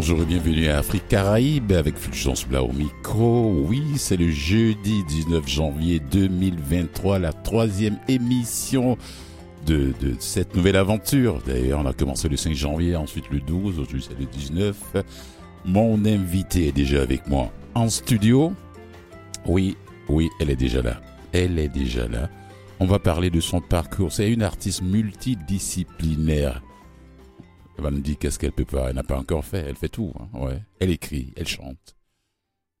[0.00, 3.52] bonjour et bienvenue à Afrique Caraïbe avec Fulgence Bla au micro.
[3.68, 8.96] Oui, c'est le jeudi 19 janvier 2023, la troisième émission
[9.66, 11.42] de, de cette nouvelle aventure.
[11.46, 14.74] D'ailleurs, on a commencé le 5 janvier, ensuite le 12, aujourd'hui c'est le 19.
[15.66, 18.54] Mon invité est déjà avec moi en studio.
[19.44, 19.76] Oui,
[20.08, 21.02] oui, elle est déjà là.
[21.32, 22.30] Elle est déjà là.
[22.78, 24.12] On va parler de son parcours.
[24.12, 26.62] C'est une artiste multidisciplinaire.
[27.76, 28.88] Elle va nous dire qu'est-ce qu'elle peut pas.
[28.90, 29.64] Elle n'a pas encore fait.
[29.68, 30.12] Elle fait tout.
[30.18, 30.62] hein, Ouais.
[30.80, 31.96] Elle écrit, elle chante.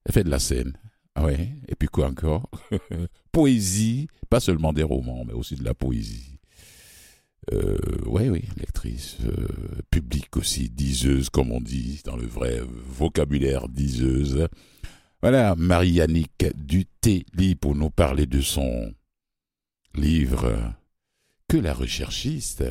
[0.04, 0.76] Elle fait de la scène.
[1.18, 1.48] Ouais.
[1.68, 2.48] Et puis quoi encore?
[3.32, 4.08] Poésie.
[4.28, 6.38] Pas seulement des romans, mais aussi de la poésie.
[7.52, 9.48] Euh, ouais, oui, lectrice, euh,
[9.90, 14.46] publique aussi, diseuse, comme on dit, dans le vrai vocabulaire diseuse.
[15.20, 18.94] Voilà, Marie-Yannick Dutelli pour nous parler de son
[19.94, 20.72] livre
[21.48, 22.62] que la recherchiste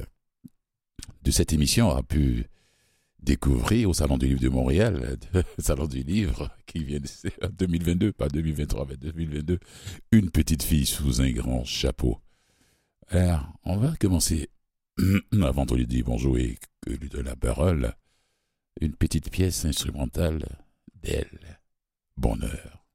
[1.24, 2.46] de cette émission a pu
[3.22, 5.18] découvrir au Salon du Livre de Montréal,
[5.60, 9.60] Salon du Livre qui vient de 2022, pas 2023, mais 2022,
[10.12, 12.20] une petite fille sous un grand chapeau.
[13.10, 14.50] Alors, on va commencer,
[15.42, 17.94] avant de lui dire bonjour et que lui donne la parole,
[18.82, 20.46] une petite pièce instrumentale
[21.02, 21.60] d'elle.
[22.18, 22.86] Bonheur.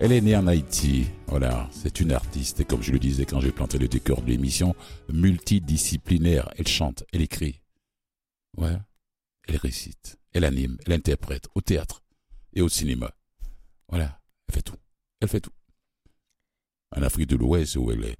[0.00, 1.06] Elle est née en Haïti.
[1.26, 4.28] Voilà, c'est une artiste, et comme je le disais quand j'ai planté le décor de
[4.28, 4.74] l'émission,
[5.12, 6.48] multidisciplinaire.
[6.56, 7.60] Elle chante, elle écrit.
[8.56, 8.78] Ouais.
[9.46, 12.02] Elle récite, elle anime, elle interprète au théâtre
[12.54, 13.10] et au cinéma.
[13.90, 14.76] Voilà, elle fait tout.
[15.20, 15.52] Elle fait tout.
[16.96, 18.16] En Afrique de l'Ouest, où elle est,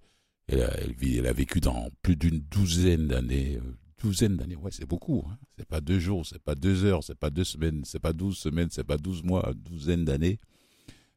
[0.49, 3.56] elle a vécu dans plus d'une douzaine d'années.
[3.56, 5.25] euh, Douzaine d'années, ouais, c'est beaucoup.
[5.31, 5.39] Hein.
[5.59, 8.39] C'est pas deux jours, c'est pas deux heures, c'est pas deux semaines, c'est pas douze
[8.39, 10.39] semaines, c'est pas douze mois, douzaine d'années.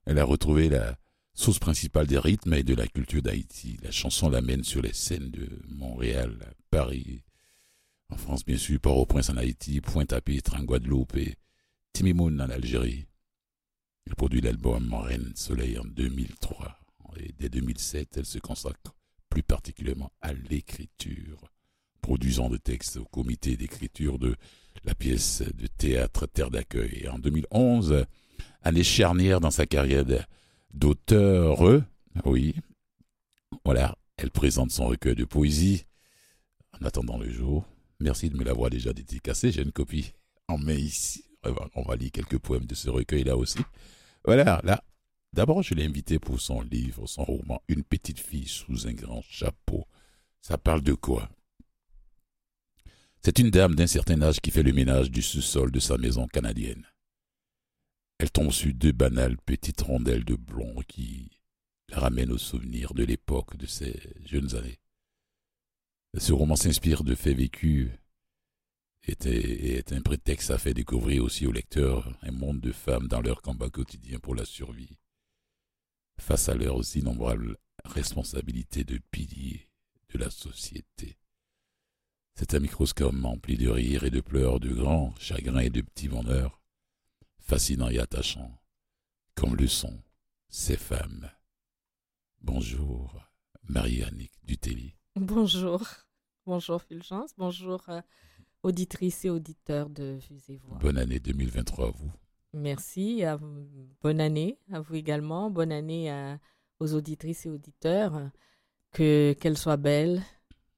[0.05, 0.97] Elle a retrouvé la
[1.33, 3.77] source principale des rythmes et de la culture d'Haïti.
[3.81, 7.23] La chanson l'amène sur les scènes de Montréal, Paris,
[8.09, 11.35] en France bien sûr, Port-au-Prince en Haïti, Pointe-à-Pitre en Guadeloupe et
[11.93, 13.07] Timimoun en Algérie.
[14.05, 16.79] Elle produit l'album Reine Soleil en 2003.
[17.17, 18.93] Et dès 2007, elle se consacre
[19.29, 21.49] plus particulièrement à l'écriture,
[22.01, 24.35] produisant des textes au comité d'écriture de
[24.83, 27.03] la pièce de théâtre Terre d'accueil.
[27.03, 28.05] Et en 2011,
[28.61, 30.05] année charnière dans sa carrière
[30.73, 31.61] d'auteur,
[32.25, 32.55] oui,
[33.65, 35.85] voilà, elle présente son recueil de poésie
[36.79, 37.65] en attendant le jour.
[37.99, 40.13] Merci de me l'avoir déjà dédicacé, j'ai une copie
[40.47, 41.23] en main ici.
[41.43, 43.59] On va- On va lire quelques poèmes de ce recueil-là aussi.
[44.25, 44.83] Voilà, là,
[45.33, 49.21] d'abord je l'ai invité pour son livre, son roman, Une petite fille sous un grand
[49.29, 49.85] chapeau.
[50.41, 51.29] Ça parle de quoi?
[53.23, 56.27] C'est une dame d'un certain âge qui fait le ménage du sous-sol de sa maison
[56.27, 56.85] canadienne.
[58.19, 61.31] Elle tombe sur deux banales petites rondelles de blond qui
[61.89, 64.79] la ramènent au souvenir de l'époque de ses jeunes années.
[66.17, 67.89] Ce roman s'inspire de faits vécus
[69.05, 73.21] et est, un prétexte à faire découvrir aussi au lecteur un monde de femmes dans
[73.21, 74.97] leur combat quotidien pour la survie,
[76.19, 79.69] face à leurs innombrables responsabilités de piliers
[80.13, 81.17] de la société.
[82.35, 86.07] C'est un microscope empli de rires et de pleurs, de grands chagrins et de petits
[86.07, 86.62] bonheurs,
[87.43, 88.51] fascinant et attachant,
[89.35, 90.01] comme le sont
[90.49, 91.29] ces femmes.
[92.41, 93.21] Bonjour,
[93.69, 94.95] Marie-Annick Dutelli.
[95.15, 95.81] Bonjour.
[96.45, 97.31] Bonjour Fulgence.
[97.37, 98.01] Bonjour euh,
[98.63, 100.19] auditrices et auditeurs de
[100.49, 100.77] et Voix.
[100.79, 102.11] Bonne année 2023 à vous.
[102.53, 103.23] Merci.
[103.23, 103.67] à vous.
[104.01, 105.49] Bonne année à vous également.
[105.49, 106.39] Bonne année à-
[106.79, 108.29] aux auditrices et auditeurs.
[108.91, 110.21] Que qu'elles soient belles,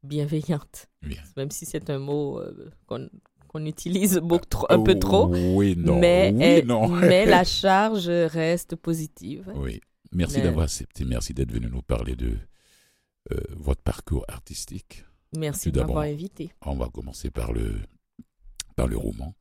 [0.04, 0.88] bienveillantes.
[1.02, 1.22] Bien.
[1.36, 3.10] Même si c'est un mot euh, qu'on
[3.56, 5.28] qu'on utilise beaucoup trop, un peu trop.
[5.34, 6.00] Oui, non.
[6.00, 6.88] mais, oui, elle- non.
[6.90, 9.52] mais la charge reste positive.
[9.56, 9.80] Oui.
[10.12, 11.06] Merci Mais- d'avoir accepté.
[11.06, 12.38] Merci d'être venu nous parler de,
[13.32, 15.06] euh, votre parcours artistique.
[15.38, 16.52] Merci de m'avoir invité.
[16.66, 17.76] On va commencer par le,
[18.76, 19.36] par le roman.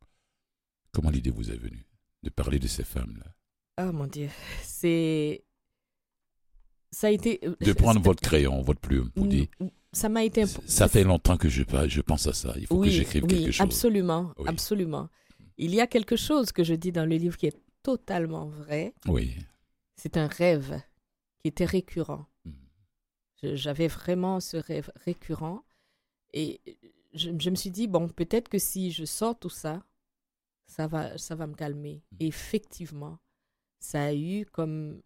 [0.93, 1.87] Comment l'idée vous est venue
[2.23, 3.33] de parler de ces femmes-là?
[3.87, 4.29] Oh mon Dieu,
[4.63, 5.45] c'est.
[6.93, 7.41] Ça a été.
[7.61, 9.47] De prendre votre crayon, votre plume, pour dire
[9.95, 10.43] Ça m'a été.
[10.43, 12.53] imp- ça fait longtemps que je, je pense à ça.
[12.59, 13.61] Il faut oui, que j'écrive oui, quelque chose.
[13.65, 14.45] Absolument, Oui.
[14.49, 15.09] absolument.
[15.57, 18.95] Il y a quelque chose que je dis dans le livre qui est totalement vrai.
[19.07, 19.35] Oui.
[19.97, 20.81] C'est un rêve
[21.41, 22.27] qui était récurrent.
[23.43, 25.65] Je- J'avais vraiment ce rêve récurrent.
[26.33, 26.61] Et
[27.15, 29.83] je, je me suis dit, bon, peut-être que si je sors tout ça,
[30.67, 32.03] ça va, ça va me calmer.
[32.19, 33.19] Et effectivement,
[33.79, 35.01] ça a eu comme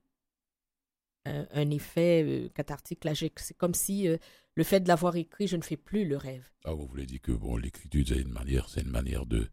[1.29, 3.05] un, un effet euh, cathartique.
[3.05, 4.17] Là, c'est comme si euh,
[4.55, 6.49] le fait de l'avoir écrit, je ne fais plus le rêve.
[6.65, 9.49] Ah, vous voulez dire que bon, l'écriture, c'est une manière, c'est une manière de.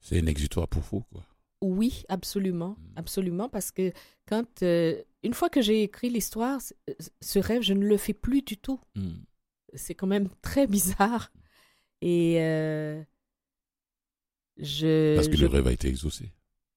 [0.00, 1.24] C'est un exutoire pour vous, quoi.
[1.62, 2.92] Oui, absolument, Mm.
[2.96, 3.92] absolument, parce que
[4.26, 8.12] quand euh, une fois que j'ai écrit l'histoire, euh, ce rêve, je ne le fais
[8.12, 8.80] plus du tout.
[8.96, 9.22] Hmm.
[9.72, 11.32] C'est quand même très bizarre.
[12.02, 13.02] Et euh,
[14.58, 16.30] je, Parce que je- le rêve a été exaucé.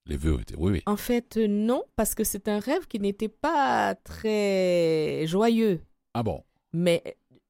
[0.07, 0.55] Les vœux été.
[0.57, 0.83] Oui, oui.
[0.85, 5.81] en fait, euh, non, parce que c'est un rêve qui n'était pas très joyeux.
[6.13, 6.43] Ah bon?
[6.73, 7.03] Mais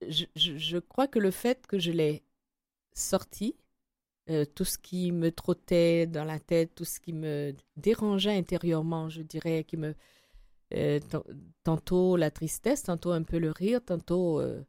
[0.07, 2.23] je, je- je crois que le fait que je l'ai
[2.93, 3.55] sorti,
[4.29, 9.07] euh, tout ce qui me trottait dans la tête, tout ce qui me dérangeait intérieurement,
[9.09, 9.93] je dirais, qui me
[10.73, 11.23] euh, tan-
[11.63, 14.61] tantôt la tristesse, tantôt un peu le rire, tantôt euh,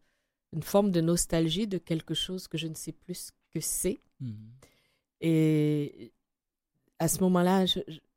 [0.52, 3.98] une forme de nostalgie de quelque chose que je ne sais plus ce que c'est.
[4.20, 4.34] Hmm.
[5.20, 6.12] Et
[6.98, 7.64] à ce moment-là,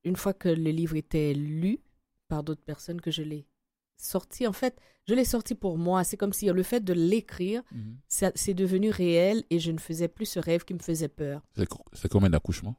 [0.04, 1.80] une fois que le livre était lu
[2.28, 3.46] par d'autres personnes, que je l'ai
[3.98, 6.04] sorti, en fait, je l'ai sorti pour moi.
[6.04, 7.96] C'est comme si le fait de l'écrire, Hmm.
[8.08, 11.42] ça- c'est devenu réel et je ne faisais plus ce rêve qui me faisait peur.
[11.56, 12.76] C'est co- C'est comme un accouchement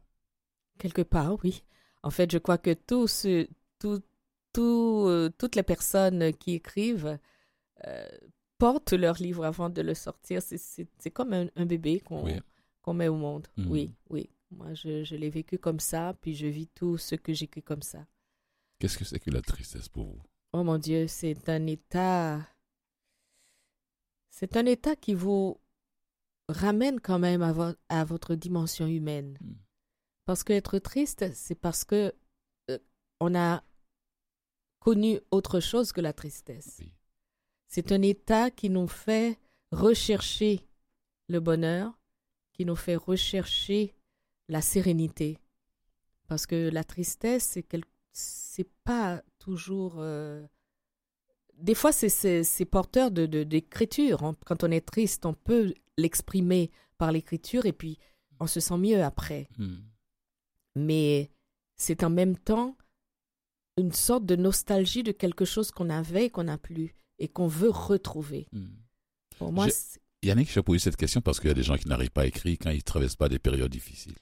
[0.78, 1.62] Quelque part, oui.
[2.02, 3.46] En fait, je crois que tout ce,
[3.78, 4.00] tout,
[4.52, 7.19] tout, euh, toutes les personnes qui écrivent
[7.87, 8.06] euh,
[8.58, 10.40] portent leur livre avant de le sortir.
[10.43, 12.32] C'est- comme un, un bébé qu'on Oui.
[12.81, 13.46] qu'on met au monde.
[13.56, 13.70] Mhm.
[13.70, 14.28] Oui, oui.
[14.52, 17.82] Moi, je, je l'ai vécu comme ça, puis je vis tout ce que j'écris comme
[17.82, 18.06] ça.
[18.78, 20.22] Qu'est-ce que c'est que la tristesse pour vous?
[20.52, 22.46] Oh mon Dieu, c'est un état.
[24.31, 25.58] C'est un état qui vous
[26.49, 29.38] ramène quand même à, vo- à votre dimension humaine.
[29.40, 29.54] Hmm.
[30.25, 32.14] Parce que être triste, c'est parce que
[32.70, 32.78] euh,
[33.20, 33.64] on a
[34.81, 36.76] connu autre chose que la tristesse.
[36.81, 36.93] Oui.
[37.69, 39.38] C'est un état qui nous fait
[39.70, 40.69] rechercher
[41.28, 41.99] le bonheur,
[42.52, 43.94] qui nous fait rechercher
[44.52, 45.38] la sérénité.
[46.28, 47.82] Parce que la tristesse, c'est quel...
[48.12, 49.94] c'est pas toujours.
[49.99, 50.46] euh,
[51.58, 54.32] Des fois, c'est- porteur de d'écriture.
[54.46, 57.99] Quand on est triste, on peut l'exprimer par l'écriture et puis
[58.40, 59.76] on se sent mieux après Hmm.
[60.76, 61.31] mais
[61.76, 62.76] c'est en même temps
[63.76, 67.46] une sorte de nostalgie de quelque chose qu'on avait et qu'on n'a plus et qu'on
[67.49, 68.46] veut retrouver.
[68.52, 68.69] Hmm.
[69.38, 71.88] Pour moi, c'est- Yannick, je poser cette question parce qu'il y a des gens qui
[71.88, 74.14] n'arrivent pas à écrire quand ils ne traversent pas des périodes difficiles.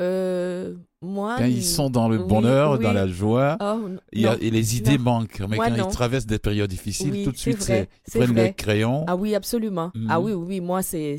[0.00, 2.78] Euh, moi, Quand ils sont dans le bonheur, oui.
[2.82, 5.04] dans la joie, oh, il a- et les idées non.
[5.04, 5.40] manquent.
[5.48, 5.88] Mais Moi, quand non.
[5.88, 8.46] ils traversent des périodes difficiles, Oui, tout de suite, vrai, ils prennent vrai.
[8.48, 9.04] le crayon.
[9.06, 9.92] Ah oui, absolument.
[10.08, 11.18] Ah oui, oui, oui, moi, c'est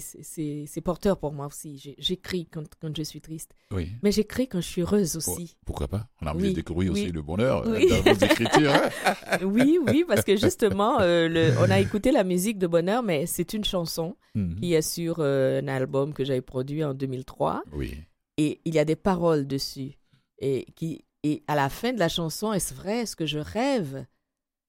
[0.84, 1.96] porteur pour moi aussi.
[2.00, 3.52] J'écris quand, quand je suis triste.
[3.72, 3.90] Oui.
[4.04, 5.56] Mais j'écris quand je suis heureuse aussi.
[5.66, 6.08] Pourquoi pas?
[6.22, 7.88] On a envie de découvrir aussi le bonheur euh, Oui.
[7.90, 8.74] dans vos écritures.
[8.74, 9.38] hein.
[9.44, 13.26] oui, oui, parce que justement, euh, le- on a écouté la musique de bonheur, mais
[13.28, 14.56] c'est une chanson Mhm.
[14.60, 17.64] qui est sur euh, un album que j'avais produit en 2003.
[17.74, 17.94] Oui.
[18.38, 19.94] Et il y a des paroles dessus.
[20.40, 24.06] Et, qui, et à la fin de la chanson, est-ce vrai, est-ce que je rêve?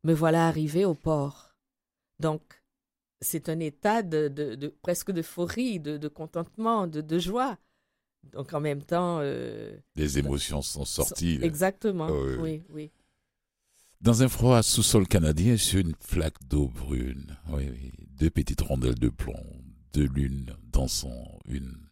[0.05, 1.55] Me voilà arrivé au port.
[2.21, 2.43] Donc,
[3.21, 7.59] c'est un état de, de, de- presque d'euphorie, de, de contentement, de, joie.
[8.33, 9.19] Donc, en même temps...
[9.21, 11.39] euh, Des émotions sont sorties.
[11.43, 12.39] Exactement, Ah oui, oui.
[12.39, 12.91] oui, oui.
[14.01, 18.99] Dans un froid sous-sol canadien, sur une flaque d'eau brune, oui, oui, deux petites rondelles
[18.99, 19.43] de plomb,
[19.93, 21.89] deux lunes dansant une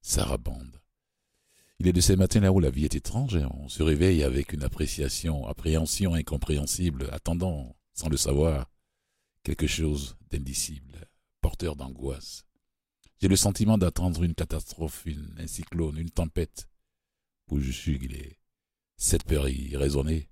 [0.00, 0.80] sarabande.
[1.78, 4.52] Il est de ces matins-là où la vie est étrange et on se réveille avec
[4.52, 8.70] une appréciation, appréhension incompréhensible, attendant, sans le savoir,
[9.42, 11.06] quelque chose d'indicible,
[11.40, 12.46] porteur d'angoisse.
[13.20, 15.06] J'ai le sentiment d'attendre une catastrophe,
[15.38, 16.68] un cyclone, une tempête,
[17.48, 18.38] où je suis les
[18.96, 20.28] sept peurs irraisonnés,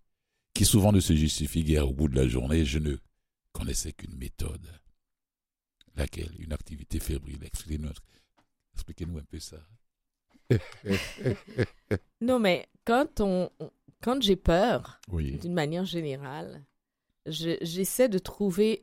[0.54, 2.96] qui souvent ne se justifient guère au bout de la journée, je ne
[3.52, 4.66] connaissais qu'une méthode.
[5.96, 6.34] Laquelle?
[6.38, 7.44] Une activité fébrile.
[7.44, 7.90] Expliquez-nous
[8.74, 9.64] expliquez-nous un peu ça.
[12.20, 13.50] Non, mais quand, on,
[14.02, 15.38] quand j'ai peur, Oui.
[15.38, 16.64] d'une manière générale,
[17.26, 18.80] je- j'essaie de trouver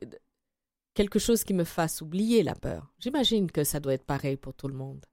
[0.94, 2.92] quelque chose qui me fasse oublier la peur.
[2.98, 5.04] J'imagine que ça doit être pareil pour tout le monde.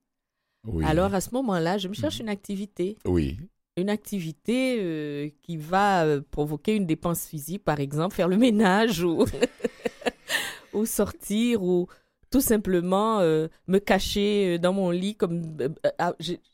[0.66, 0.84] oui.
[0.86, 2.24] Alors à ce moment-là, je me cherche Mhm.
[2.24, 3.38] une activité, Oui.
[3.78, 9.02] une activité euh, qui va euh, provoquer une dépense physique, par exemple faire le ménage
[9.04, 9.24] ou
[10.74, 11.88] ou sortir, ou
[12.30, 15.16] tout simplement euh, me cacher euh, dans mon lit.
[15.16, 16.14] Comme, euh, ah,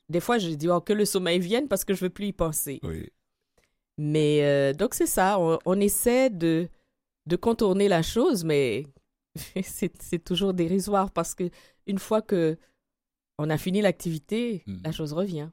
[0.09, 2.33] des fois, je dis oh, que le sommeil vienne parce que je veux plus y
[2.33, 2.79] penser.
[2.83, 3.09] Oui.
[3.97, 5.39] Mais donc, c'est ça.
[5.39, 6.67] On, essaie de,
[7.27, 8.87] de contourner la chose, mais
[9.63, 11.49] c'est toujours dérisoire parce que
[11.87, 12.57] une fois que
[13.37, 14.81] on a fini l'activité, hmm.
[14.83, 15.49] la chose revient.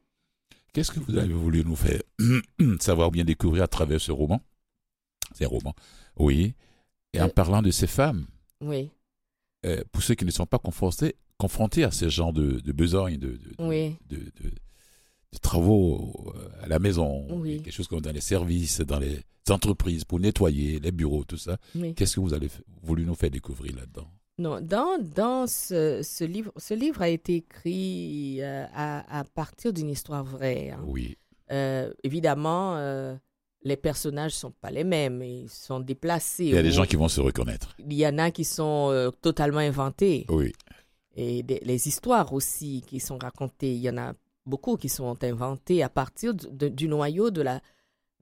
[0.72, 2.00] Qu'est-ce que vous avez voulu nous faire
[2.80, 4.40] savoir bien découvrir à travers ce roman?
[5.34, 5.74] Ces romans,
[6.16, 6.54] oui.
[7.12, 8.26] Et en parlant de ces femmes,
[8.60, 8.90] oui.
[9.64, 13.16] Euh, pour ceux qui ne sont pas confrontés, confrontés à ce genre de, de besogne,
[13.16, 13.38] de,
[14.08, 14.22] de,
[15.40, 20.20] travaux euh, à la maison, quelque chose comme dans les services, dans les entreprises, pour
[20.20, 21.58] nettoyer les bureaux, tout ça.
[21.96, 22.48] Qu'est-ce que vous avez
[22.82, 24.08] voulu nous faire découvrir là-dedans?
[24.38, 29.72] Non, dans, dans ce, ce, livre, ce livre a été écrit euh, à, à, partir
[29.72, 30.70] d'une histoire vraie.
[30.70, 30.82] Hein.
[30.86, 31.16] Oui.
[32.02, 32.76] évidemment,
[33.64, 36.46] les personnages sont pas les mêmes, ils sont déplacés.
[36.46, 37.74] Il y a des gens qui vont se reconnaître.
[37.78, 40.26] Il y en a qui sont euh, totalement inventés.
[40.28, 40.52] Oui.
[41.14, 44.14] Et les histoires aussi qui sont racontées, il y en a
[44.46, 47.60] beaucoup qui sont inventées à partir du noyau de la,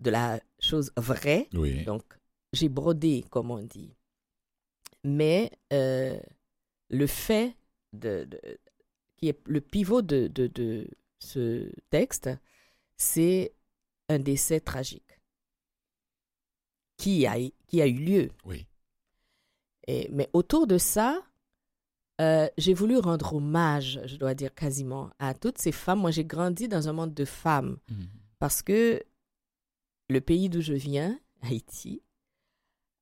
[0.00, 1.48] de la chose vraie.
[1.54, 1.84] Oui.
[1.84, 2.02] Donc,
[2.52, 3.94] j'ai brodé, comme on dit.
[5.04, 6.18] Mais euh,
[6.88, 7.54] le fait
[7.92, 8.28] de,
[9.16, 10.88] qui est le pivot de, de, de
[11.20, 12.28] ce texte,
[12.96, 13.52] c'est
[14.08, 15.09] un décès tragique
[17.00, 18.28] qui a, qui a eu lieu.
[18.44, 18.66] Oui.
[19.86, 21.22] Et, mais autour de ça,
[22.20, 26.00] euh, j'ai voulu rendre hommage, je dois dire quasiment, à toutes ces femmes.
[26.00, 28.06] Moi, j'ai grandi dans un monde de femmes mhm.
[28.38, 29.02] parce que
[30.10, 32.02] le pays d'où je viens, Haïti,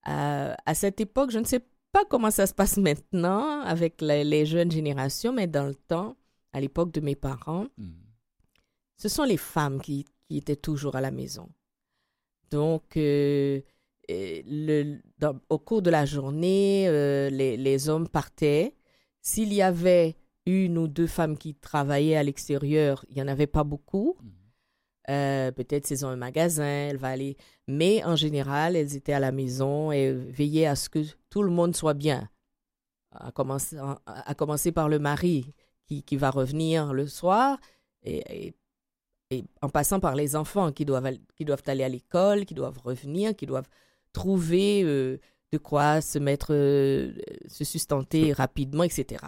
[0.06, 4.46] euh, à cette époque, je ne sais pas comment ça se passe maintenant avec les,
[4.46, 6.16] jeunes générations, mais dans le temps,
[6.52, 7.96] à l'époque de mes parents, mhm.
[8.96, 11.48] ce sont les femmes qui, qui, étaient toujours à la maison.
[12.52, 13.60] Donc, euh,
[14.08, 14.98] le,
[15.48, 18.74] au cours de la journée, euh, les, les, hommes partaient.
[19.20, 23.46] S'il y avait une ou deux femmes qui travaillaient à l'extérieur, il n'y en avait
[23.46, 24.16] pas beaucoup.
[24.20, 24.32] Mhm.
[25.10, 27.36] Euh, peut-être c'est dans un magasin, elle va aller.
[27.66, 31.00] Mais en général, elles étaient à la maison et veillaient à ce que
[31.30, 32.28] tout le monde soit bien.
[33.12, 35.54] À commencer, à commencer par le mari
[35.86, 37.58] qui, qui va revenir le soir
[38.02, 38.54] et,
[39.30, 42.78] et, en passant par les enfants qui doivent, qui doivent aller à l'école, qui doivent
[42.78, 43.68] revenir, qui doivent
[44.18, 45.20] trouver euh,
[45.52, 47.12] de quoi se mettre, euh,
[47.46, 49.25] se sustenter rapidement, etc.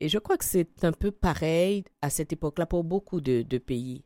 [0.00, 4.04] Et je crois que c'est un peu pareil à cette époque-là pour beaucoup de, pays.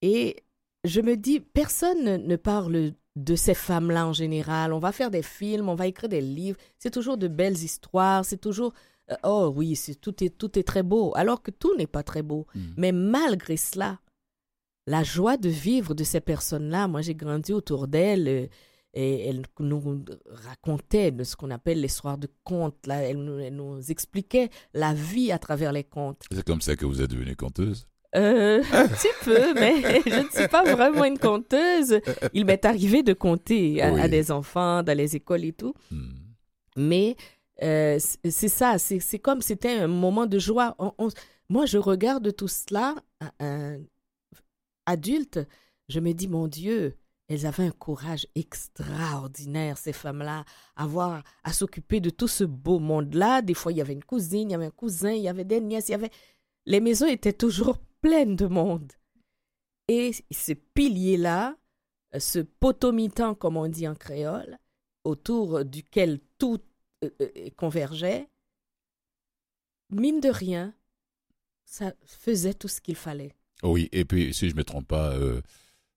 [0.00, 0.44] Et
[0.84, 4.72] je me dis, personne ne parle de ces femmes-là en général.
[4.72, 6.58] On va faire des films, on va écrire des livres.
[6.78, 8.24] C'est toujours de belles histoires.
[8.24, 8.72] C'est toujours,
[9.10, 11.12] euh, oh oui, tout, est, tout est très beau.
[11.16, 12.46] Alors que tout n'est pas très beau.
[12.54, 12.60] Mm.
[12.78, 14.00] Mais malgré cela,
[14.86, 18.48] la joie de vivre de ces personnes-là, moi j'ai grandi autour d'elles
[18.96, 22.86] et elle nous racontait de ce qu'on appelle l'histoire de contes.
[22.86, 26.22] Là, elle, nous, expliquait la vie à travers les contes.
[26.32, 27.86] C'est comme ça que vous êtes devenue conteuse?
[28.14, 32.00] Euh, un petit peu, mais je ne suis pas vraiment une conteuse.
[32.32, 35.74] Il m'est arrivé de compter à, des enfants dans les écoles et tout.
[35.90, 36.14] Hmm.
[36.78, 37.16] Mais
[37.62, 40.74] euh, c'est ça, c'est comme c'était un moment de joie.
[41.50, 42.94] moi, je regarde tout cela,
[43.40, 43.76] un,
[44.86, 45.40] adulte,
[45.90, 46.96] je me dis, mon Dieu,
[47.28, 50.44] elles avaient un courage extraordinaire, ces femmes-là,
[50.76, 50.86] à
[51.42, 53.42] à s'occuper de tout ce beau monde-là.
[53.42, 55.44] Des fois, il y avait une cousine, il y avait un cousin, il y avait
[55.44, 56.10] des nièces, il y avait...
[56.66, 58.92] Les maisons étaient toujours pleines de monde.
[59.88, 61.56] Et ce pilier-là,
[62.18, 64.58] ce potomitan, comme on dit en créole,
[65.04, 66.60] autour duquel tout
[67.04, 68.28] euh, euh, convergeait,
[69.90, 70.74] mine de rien,
[71.64, 73.34] ça faisait tout ce qu'il fallait.
[73.62, 75.40] Oui, et puis, si je ne me trompe pas, euh,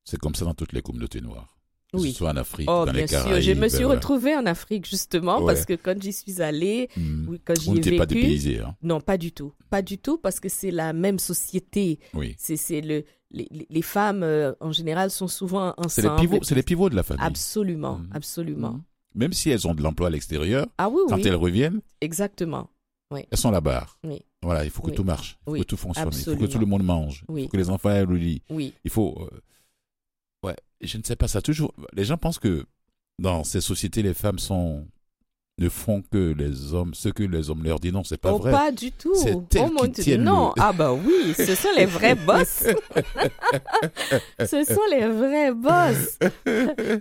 [0.10, 1.56] c'est comme ça dans toutes les communautés noires.
[1.92, 3.42] Que ce soit en Afrique, oh, dans les Caraïbes.
[3.42, 7.36] Je me suis retrouvée en Afrique justement parce que quand j'y suis allée, hmm.
[7.44, 8.76] quand j'y ai vécu, pas dépaysé, hein.
[8.84, 12.00] Non, pas du tout, pas du tout parce que c'est la même société.
[12.14, 12.36] Oui.
[12.38, 15.90] C'est le les, les, femmes euh, en général sont souvent ensemble.
[15.90, 17.24] C'est les pivots, c'est les pivots de la famille.
[17.24, 18.10] Absolument, hmm.
[18.14, 18.72] absolument.
[18.72, 18.82] Hmm.
[19.16, 22.70] Même si elles ont de l'emploi à l'extérieur, ah, oui, quand elles reviennent, exactement.
[23.12, 23.22] Oui.
[23.32, 23.98] Elles sont la barre.
[24.04, 24.22] Oui.
[24.44, 26.60] Voilà, il faut que tout marche, il faut que tout fonctionne, il faut que tout
[26.60, 28.44] le monde mange, il faut que les enfants aient le lit.
[28.50, 28.74] Oui.
[28.84, 29.18] Il faut.
[29.32, 29.42] Euh,
[30.82, 31.42] je ne sais pas ça.
[31.42, 32.66] Toujours, les gens pensent que
[33.20, 34.88] dans ces sociétés, les femmes sont
[35.60, 37.92] ne font que les hommes, ce que les hommes leur disent.
[37.92, 38.52] Non, c'est pas oh, vrai.
[38.52, 39.14] Pas du tout.
[39.16, 40.18] C'est oh, mon Dieu.
[40.18, 42.64] Non, ah bah oui, ce sont les vrais boss.
[44.40, 46.18] ce sont les vrais boss.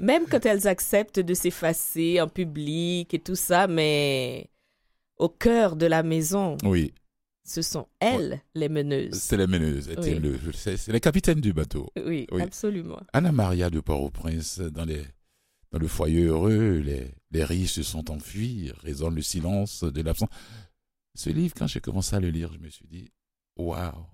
[0.01, 4.51] Même quand elles acceptent de s'effacer en public et tout ça, mais
[5.19, 6.57] au cœur de la maison.
[6.65, 6.93] Oui
[7.49, 9.15] ce sont elles les meneuses.
[9.15, 9.89] C'est les meneuses,
[10.55, 11.91] c'est les capitaines du bateau.
[12.05, 13.01] Oui, absolument.
[13.13, 15.05] Anna Maria de Port-au-Prince, dans les
[15.71, 20.31] Dans le foyer heureux, les, les rires se sont enfuis, résonne le silence de l'absence.
[21.15, 23.11] Ce livre, quand j'ai commencé à le lire, je me suis dit,
[23.57, 24.07] waouh,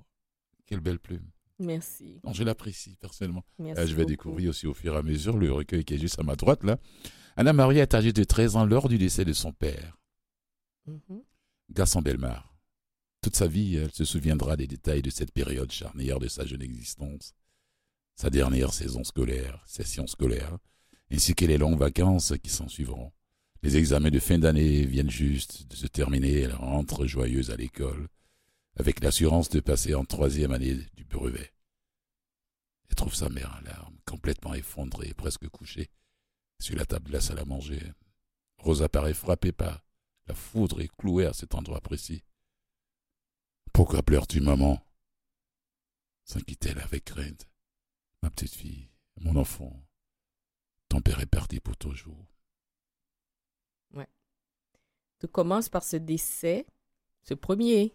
[0.67, 1.29] quelle belle plume.
[1.61, 2.21] Merci.
[2.33, 3.45] je l'apprécie personnellement.
[3.61, 4.09] Merci Euh, je vais beaucoup.
[4.11, 6.65] découvrir aussi au fur et à mesure le recueil qui est juste à ma droite
[6.65, 6.79] là.
[7.37, 9.97] Anna Maria est âgée de 13 ans lors du décès de son père.
[11.71, 12.54] Gaston Belmar.
[13.25, 16.61] Toute sa vie, elle se souviendra des détails de cette période charnière de sa jeune
[16.61, 17.33] existence.
[18.17, 20.59] Sa dernière saison scolaire, session scolaire,
[21.11, 23.13] ainsi que les longues vacances qui s'en suivront.
[23.63, 28.09] Les examens de fin d'année viennent juste de se terminer, elle rentre joyeuse à l'école,
[28.77, 31.51] avec l'assurance de passer en troisième année du brevet.
[32.91, 35.89] Elle trouve sa mère en larmes, complètement effondrée, presque couchée,
[36.61, 37.81] sur la table de la salle à manger.
[38.59, 39.83] Rosa paraît frappée par
[40.27, 42.23] la foudre et clouée à cet endroit précis.
[43.75, 44.81] Pourquoi pleures-tu, maman?
[46.27, 47.47] s'inquiète-elle avec crainte.
[48.23, 48.89] Ma petite fille,
[49.21, 49.85] mon enfant,
[50.89, 52.25] ton père est parti pour toujours.
[55.21, 56.67] Tu commences par ce décès,
[57.23, 57.95] ce premier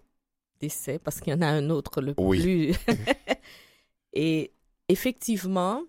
[0.60, 2.42] décès, parce qu'il y en a un autre le Oui.
[2.42, 2.76] plus.
[4.14, 4.52] Et
[4.88, 5.84] effectivement,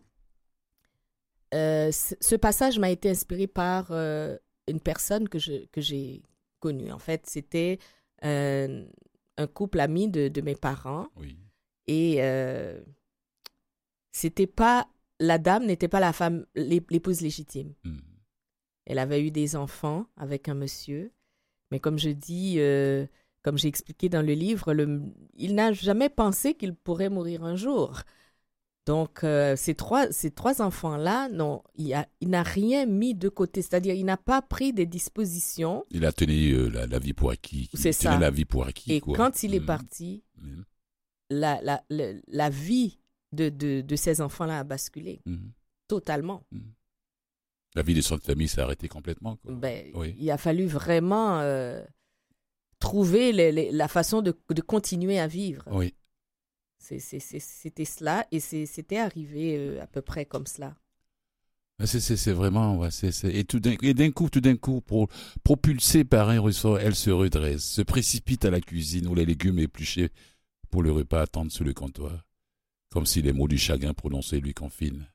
[1.55, 4.37] euh, ce passage m'a été inspiré par euh,
[4.69, 6.23] une personne que j'ai
[6.59, 6.93] connue.
[6.93, 7.79] En fait, c'était
[8.25, 8.87] euh,
[9.41, 11.37] un couple ami de, de mes parents Oui.
[11.87, 12.81] et euh,
[14.13, 17.75] c'était pas la dame n'était pas la femme l'é- l'épouse légitime.
[17.85, 17.99] Hmm.
[18.87, 21.13] Elle avait eu des enfants avec un monsieur.
[21.71, 23.07] Mais comme je dis, euh,
[23.43, 25.03] comme j'ai expliqué dans le livre, le-
[25.35, 28.01] il n'a jamais pensé qu'il pourrait mourir un jour.
[28.87, 33.29] Donc, euh, ces trois, ces trois enfants-là, non, il, a- il n'a rien mis de
[33.29, 33.63] côté.
[33.63, 35.85] C'est-à-dire, il n'a pas pris des dispositions.
[35.91, 37.69] Il a tenu euh, la, la vie pour acquis.
[37.75, 38.19] C'est ça.
[38.19, 38.95] la vie pour acquis.
[38.95, 39.17] Et quoi.
[39.17, 39.67] quand il est Hmm.
[39.67, 40.63] parti, Hmm.
[41.29, 41.83] la, la,
[42.27, 42.99] la, vie
[43.33, 45.51] de, de, de ces enfants-là a basculé Hmm.
[45.87, 46.43] totalement.
[47.77, 49.37] La vie de son famille s'est arrêtée complètement.
[49.37, 49.53] Quoi.
[49.55, 50.17] Ben, Oui.
[50.19, 51.85] Il a fallu vraiment euh,
[52.81, 55.63] trouver les- les- la façon de, de continuer à vivre.
[55.71, 55.95] Oui.
[56.81, 60.75] C'était cela et c'était arrivé euh, à peu près comme cela.
[61.79, 62.91] Ah, C'est, vraiment, ouais,
[63.25, 65.09] et tout d'un, coup, tout d'un coup, pro-
[65.45, 69.59] propulsée par un ressort, elle se redresse, se précipite à la cuisine où les légumes
[69.59, 70.11] épluchés
[70.71, 72.27] pour le repas attendent sur le comptoir,
[72.91, 75.07] comme si les mots du chagrin prononcés lui confinent,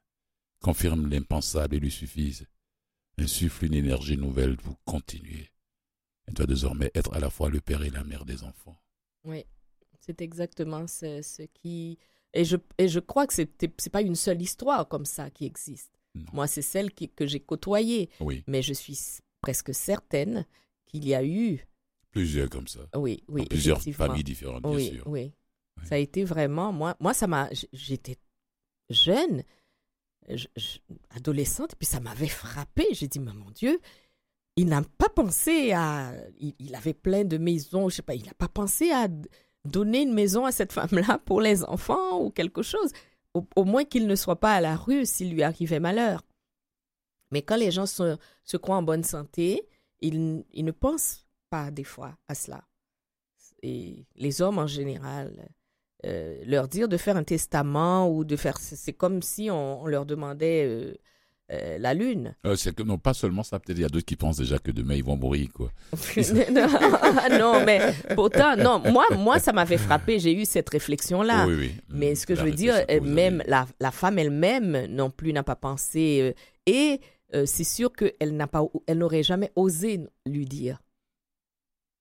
[0.62, 2.48] confirment l'impensable et lui suffisent,
[3.20, 5.52] insufflent une énergie nouvelle pour continuer.
[6.28, 8.80] Elle doit désormais être à la fois le père et la mère des enfants.
[9.24, 9.46] Oui,
[10.06, 11.98] c'est exactement ce, ce qui...
[12.34, 15.46] Et je, et je crois que c'est c'est pas une seule histoire comme ça qui
[15.46, 15.92] existe.
[16.14, 16.26] Non.
[16.34, 18.10] Moi, c'est celle qui- que j'ai côtoyée.
[18.20, 18.98] Oui, Mais je suis
[19.42, 20.46] presque certaine
[20.86, 21.66] qu'il y a eu...
[22.12, 22.82] plusieurs comme ça.
[22.96, 25.08] Oui, plusieurs familles différentes, bien oui, sûr.
[25.08, 25.32] Oui,
[25.78, 25.86] Oui.
[25.88, 28.18] Ça a été vraiment, moi, moi ça m'a, j'étais
[28.90, 29.44] jeune,
[30.30, 30.80] je- je-
[31.12, 32.86] adolescente, puis ça m'avait frappé.
[32.92, 33.80] J'ai dit, mais mon Dieu,
[34.58, 38.26] il n'a pas pensé à, il, il avait plein de maisons, je sais pas, il
[38.26, 39.08] n'a pas pensé à
[39.66, 42.92] donner une maison à cette femme-là pour les enfants ou quelque chose.
[43.34, 46.22] Au, moins qu'il ne soit pas à la rue s'il lui arrivait malheur.
[47.32, 48.18] Mais quand les gens se,
[48.56, 49.68] croient en bonne santé,
[50.00, 52.64] ils, ne pensent pas des fois à cela
[53.66, 55.50] et les hommes en général,
[56.06, 58.58] euh, leur dire de faire un testament ou de faire.
[58.60, 60.94] C'est comme si on, on leur demandait euh,
[61.52, 62.36] euh, la lune.
[62.46, 64.58] Euh, c'est que, non, pas seulement ça, peut-être il y a d'autres qui pensent déjà
[64.58, 65.72] que demain ils vont mourir, quoi.
[67.40, 70.18] non, mais pourtant, non, moi, moi ça m'avait frappé.
[70.20, 71.46] J'ai eu cette réflexion-là.
[71.46, 71.72] oui, oui.
[71.90, 75.44] Mais ce que la je veux dire, même la, la femme elle-même non plus n'a
[75.44, 76.20] pas pensé.
[76.22, 76.34] euh,
[76.66, 77.00] et
[77.46, 80.82] c'est sûr qu'elle n'a pas, elle n'aurait jamais osé lui dire.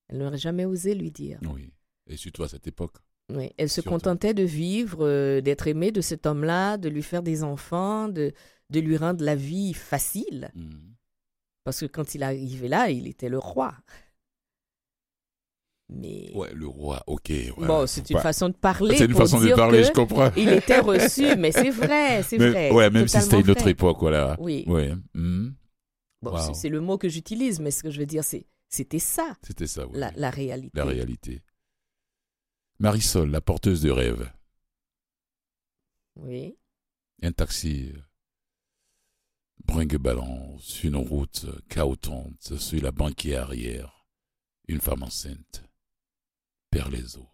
[0.08, 1.38] Elle n'aurait jamais osé lui dire.
[1.52, 1.72] Oui.
[2.06, 2.96] Et surtout à cette époque?
[3.32, 3.90] Oui, elle se Surtout.
[3.90, 8.32] contentait de vivre, euh, d'être aimée de cet homme-là, de lui faire des enfants, de,
[8.70, 10.50] de lui rendre la vie facile.
[10.54, 10.92] Hmm.
[11.64, 13.74] Parce que quand il arrivait là, il était le roi.
[15.90, 17.28] Mais Ouais, le roi, ok.
[17.28, 18.96] ouais, bon, c'est une façon de parler.
[18.96, 20.30] C'est une façon de parler, je comprends.
[20.36, 22.70] Il était reçu, mais c'est vrai, c'est vrai.
[22.70, 24.36] Ouais, même si c'était une autre époque, voilà.
[24.40, 24.92] Oui, Ouais.
[25.14, 25.50] hmm.
[26.22, 26.54] bon, Wow.
[26.54, 29.66] c'est- le mot que j'utilise, mais ce que je veux dire, c'est c'était ça, C'était
[29.66, 30.70] ça, la, la réalité.
[30.76, 31.42] La réalité.
[32.78, 34.30] Marisol, la porteuse de rêve.
[36.16, 36.56] Oui,
[37.22, 38.00] Un taxi euh,
[39.64, 44.06] brinque-ballant sur une route euh, chaotante, sur la banquette arrière.
[44.68, 45.64] Une femme enceinte
[46.70, 47.26] perd les os.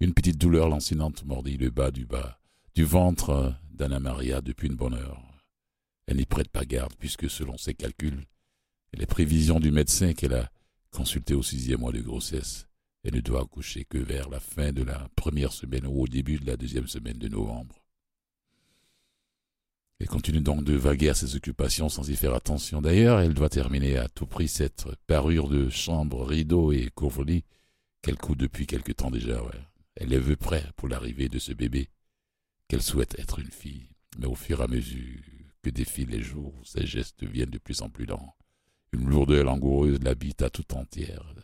[0.00, 2.40] Une petite douleur lancinante mordit le bas du bas,
[2.74, 5.22] du ventre euh, d'Anna Maria depuis une bonne heure.
[6.06, 8.26] Elle n'y prête pas garde puisque selon ses calculs
[8.92, 10.50] et les prévisions du médecin qu'elle a
[10.90, 12.68] consulté au sixième mois de grossesse,
[13.06, 16.38] elle ne doit accoucher que vers la fin de la première semaine ou au début
[16.38, 17.80] de la deuxième semaine de novembre.
[20.00, 22.82] Elle continue donc de vaguer à ses occupations sans y faire attention.
[22.82, 27.44] D'ailleurs, elle doit terminer à tout prix cette parure de chambre, rideau et couvre-lit
[28.02, 29.40] qu'elle coud depuis quelque temps déjà.
[29.94, 31.88] Elle est vue prêt pour l'arrivée de ce bébé
[32.66, 33.88] qu'elle souhaite être une fille.
[34.18, 35.20] Mais au fur et à mesure
[35.62, 38.34] que défilent les jours, ses gestes deviennent de plus en plus lents.
[38.92, 41.35] Une lourdeur langoureuse l'habite à tout entière.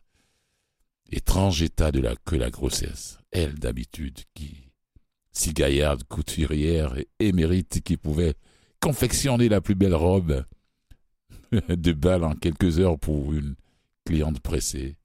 [1.13, 3.19] Étrange état de la que la grossesse.
[3.31, 4.73] Elle, d'habitude, qui
[5.33, 8.35] si gaillarde, couturière émérite qui pouvait
[8.81, 10.45] confectionner la plus belle robe
[11.69, 13.55] de bal en quelques heures pour une
[14.05, 14.97] cliente pressée.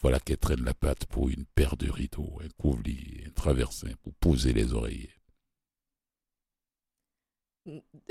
[0.00, 4.14] Voilà qu'elle traîne la patte pour une paire de rideaux, un couvre-lit, un traversin pour
[4.14, 5.14] poser les oreillers.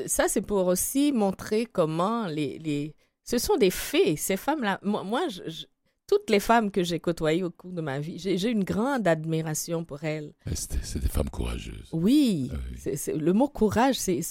[0.05, 2.95] Ça, c'est pour aussi montrer comment les.
[3.23, 4.79] Ce sont des fées, ces femmes-là.
[4.83, 5.65] Moi je,
[6.07, 9.83] toutes les femmes que j'ai côtoyées au cours de ma vie, j'ai une grande admiration
[9.83, 10.33] pour elles.
[10.53, 11.89] C'est des femmes courageuses.
[11.91, 14.21] Oui, ah le mot courage, c'est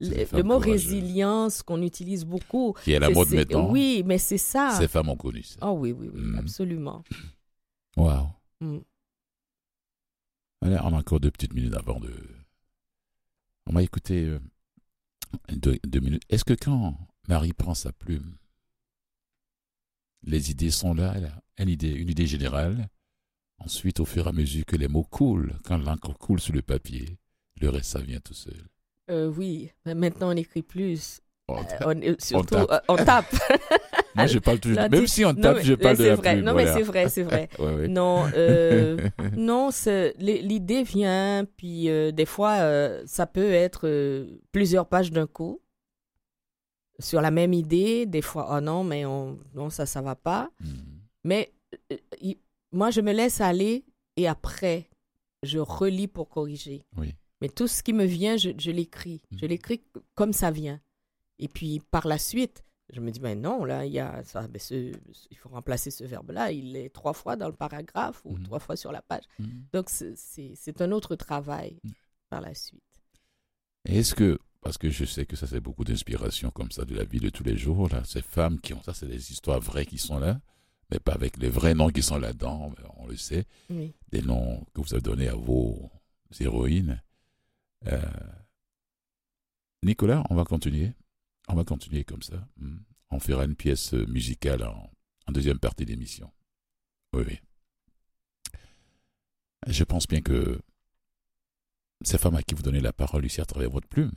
[0.00, 2.74] le, mot résilience qu'on utilise beaucoup.
[2.84, 3.70] Qui est la mode maintenant.
[3.70, 4.72] Oui, mais c'est ça.
[4.78, 5.58] Ces femmes ont connu ça.
[5.62, 6.38] Oh oui, oui, oui, mm.
[6.38, 7.02] absolument.
[7.96, 8.26] Waouh.
[8.60, 8.78] Mm.
[10.62, 12.12] Allez, on a encore deux petites minutes avant de.
[13.66, 14.38] On va écouter euh,
[15.50, 16.22] deux minutes.
[16.28, 16.96] Est-ce que quand
[17.28, 18.36] Marie prend sa plume,
[20.24, 21.14] les idées sont là,
[21.58, 22.88] une idée, une idée générale.
[23.58, 26.62] Ensuite, au fur et à mesure que les mots coulent, quand l'encre coule sur le
[26.62, 27.16] papier,
[27.60, 28.66] le reste, ça vient tout seul.
[29.10, 31.20] Euh, oui, mais maintenant on n'écrit plus.
[31.48, 31.62] On,
[32.02, 32.56] euh, surtout,
[32.88, 33.34] on tape.
[33.50, 33.56] Euh,
[34.14, 34.88] Moi, je parle toujours.
[34.90, 36.40] Même si on tape, je parle de la vrai.
[36.40, 37.48] Non, mais c'est vrai, c'est vrai.
[37.88, 38.26] Non,
[39.36, 39.70] non,
[40.18, 42.58] l'idée vient, puis des fois,
[43.06, 45.61] ça peut être plusieurs pages d'un coup
[47.02, 50.50] sur la même idée, des fois, oh non, mais on, non, ça, ça va pas.
[50.60, 51.00] Hmm.
[51.24, 51.52] Mais
[51.92, 52.32] euh,
[52.72, 53.84] moi, je me laisse aller
[54.16, 54.88] et après,
[55.42, 56.84] je relis pour corriger.
[56.96, 57.14] Oui.
[57.40, 59.22] Mais tout ce qui me vient, je, je l'écris.
[59.32, 59.48] Je hmm.
[59.48, 59.82] l'écris
[60.14, 60.80] comme ça vient.
[61.38, 64.46] Et puis, par la suite, je me dis, ben non, là, il y a ça,
[64.46, 66.52] ben il faut remplacer ce verbe-là.
[66.52, 68.42] Il est trois fois dans le paragraphe ou hmm.
[68.44, 69.24] trois fois sur la page.
[69.72, 71.80] Donc, c'est un autre travail
[72.28, 72.82] par la suite.
[73.86, 77.04] Est-ce que parce que je sais que ça, c'est beaucoup d'inspiration comme ça de la
[77.04, 77.88] vie de tous les jours.
[77.88, 78.02] Là.
[78.04, 80.40] Ces femmes qui ont ça, c'est des histoires vraies qui sont là,
[80.90, 83.44] mais pas avec les vrais noms qui sont là-dedans, on le sait.
[83.68, 85.90] Des noms que vous avez donnés à vos
[86.38, 87.02] héroïnes.
[87.88, 88.00] Euh,
[89.82, 90.92] Nicolas, on va continuer.
[91.48, 92.46] On va continuer comme ça.
[92.56, 92.78] Hmm.
[93.10, 94.90] On fera une pièce musicale en,
[95.26, 96.30] en deuxième partie d'émission.
[97.14, 97.40] Oui, oui.
[99.66, 100.60] Je pense bien que
[102.02, 104.12] ces femmes à qui vous donnez la parole ici à travers votre plume,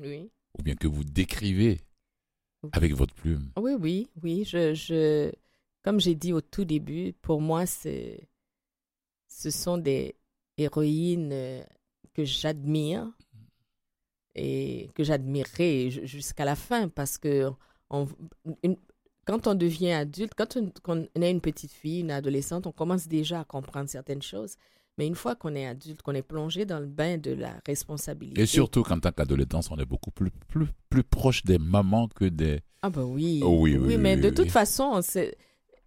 [0.00, 1.80] ou bien que vous décrivez
[2.72, 3.50] avec votre plume.
[3.56, 4.44] Oui, oui, oui.
[4.44, 5.32] Je, je,
[5.82, 8.16] comme j'ai dit au tout début, pour moi, ce
[9.28, 10.16] sont des
[10.56, 11.62] héroïnes euh,
[12.14, 13.10] que j'admire
[14.34, 17.50] et que j'admirerai jusqu'à la fin parce que
[17.88, 22.72] quand on devient adulte, quand on, quand on, est une petite fille, une adolescente, on
[22.72, 24.56] commence déjà à comprendre certaines choses.
[24.98, 28.40] Mais une fois qu'on est adulte, qu'on est plongé dans le bain de la responsabilité.
[28.40, 32.24] Et surtout qu'en tant qu'adolescence, on est beaucoup plus, plus, plus proche des mamans que
[32.24, 32.60] des.
[32.80, 33.40] Ah, ben oui.
[33.44, 35.00] Oh oui, oui, oui, mais de toute façon,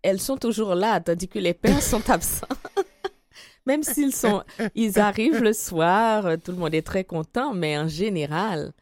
[0.04, 2.48] elles sont toujours là, tandis que les pères sont absents.
[3.66, 4.44] Même s'ils sont,
[4.76, 8.74] ils arrivent le soir, tout le monde est très content, mais en général,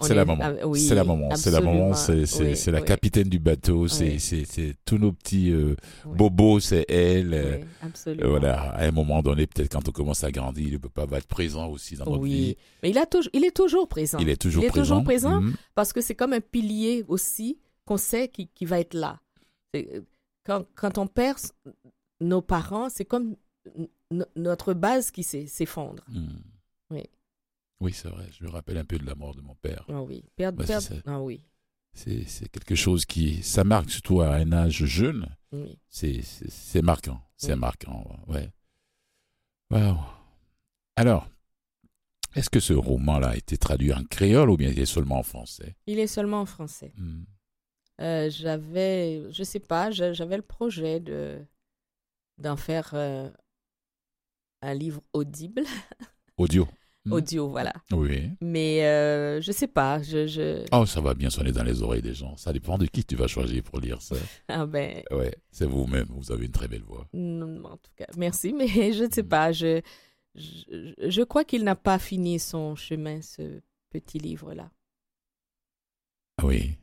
[0.00, 0.74] c'est la maman.
[0.74, 1.34] c'est la maman.
[1.36, 1.94] C'est la maman.
[1.94, 3.88] C'est la capitaine du bateau.
[3.88, 4.18] C'est
[4.84, 6.60] tous nos petits euh, bobos.
[6.60, 7.34] C'est elle.
[7.34, 8.30] Euh, absolument.
[8.30, 8.70] voilà.
[8.70, 11.68] À un moment donné, peut-être quand on commence à grandir, le papa va être présent
[11.68, 12.56] aussi dans notre vie.
[12.82, 14.18] Mais il a toujours, il est toujours présent.
[14.18, 14.82] Il est toujours il est présent.
[14.96, 15.54] toujours présent mhm.
[15.74, 19.20] parce que c'est comme un pilier aussi qu'on sait qui, qui, va être là.
[20.44, 21.38] Quand, quand on perd
[22.20, 23.36] nos parents, c'est comme
[24.36, 26.04] notre base qui s'effondre.
[26.08, 26.42] Mhm.
[26.90, 27.02] Oui.
[27.80, 28.28] Oui, c'est vrai.
[28.32, 29.84] Je me rappelle un peu de la mort de mon père.
[29.88, 30.24] Ah oui.
[30.38, 30.50] Bah,
[31.06, 31.42] Ah oui.
[31.92, 33.42] C'est quelque chose qui.
[33.42, 35.28] Ça marque surtout à un âge jeune.
[35.52, 35.78] Oui.
[35.88, 37.20] C'est marquant.
[37.36, 38.18] C'est marquant.
[38.26, 38.50] Ouais.
[39.70, 39.96] Wow.
[40.96, 41.28] Alors,
[42.34, 45.22] est-ce que ce roman-là a été traduit en créole ou bien il est seulement en
[45.22, 45.74] français?
[45.86, 46.92] Il est seulement en français.
[46.96, 47.24] Hmm.
[48.00, 51.38] Euh, j'avais, je sais pas, j'avais le projet de
[52.36, 53.30] d'en faire euh,
[54.60, 55.62] un livre audible.
[56.36, 56.68] Audio.
[57.06, 57.12] Hmm.
[57.12, 57.72] audio, voilà.
[57.92, 58.30] Oui.
[58.40, 60.64] Mais euh, je sais pas, je, je...
[60.72, 62.36] Oh, ça va bien sonner dans les oreilles des gens.
[62.36, 64.16] Ça dépend de qui tu vas choisir pour lire ça.
[64.48, 65.02] ah ben...
[65.12, 67.06] Ouais, c'est vous-même, vous avez une très belle voix.
[67.12, 69.28] Non, en tout cas, merci, mais je ne sais hmm.
[69.28, 69.80] pas, je,
[70.34, 74.70] je, je crois qu'il n'a pas fini son chemin, ce petit livre-là.
[76.38, 76.76] Ah oui.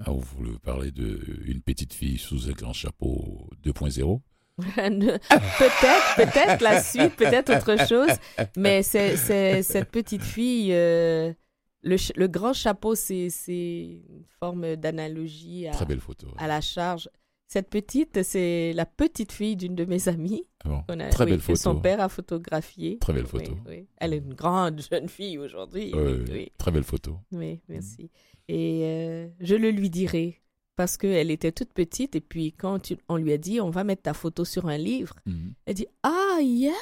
[0.00, 4.20] Ah, vous voulez parler d'une petite fille sous un grand chapeau 2.0
[4.76, 8.10] peut-être, peut-être la suite, peut-être autre chose.
[8.56, 9.16] Mais c'est
[9.62, 11.32] cette petite fille, euh,
[11.82, 16.28] le, grand chapeau, c'est une forme d'analogie à, Très belle photo.
[16.38, 17.08] à la charge.
[17.50, 20.42] Cette petite, c'est la petite fille d'une de mes amies.
[20.64, 20.82] Ah bon.
[20.86, 21.56] qu'on a- Très oui, belle que photo.
[21.56, 22.98] son père a photographiée.
[22.98, 23.56] Très belle photo.
[23.66, 23.86] oui.
[23.96, 25.92] Elle est une grande jeune fille aujourd'hui.
[25.94, 26.52] Oui.
[26.58, 27.16] Très belle photo.
[27.32, 28.10] Oui, merci.
[28.48, 30.42] Et euh, je le lui dirai
[30.78, 33.82] parce qu'elle était toute petite et puis quand tu- on lui a dit on va
[33.84, 35.52] mettre ta photo sur un livre, Mhm.
[35.66, 36.72] elle dit ah yeah,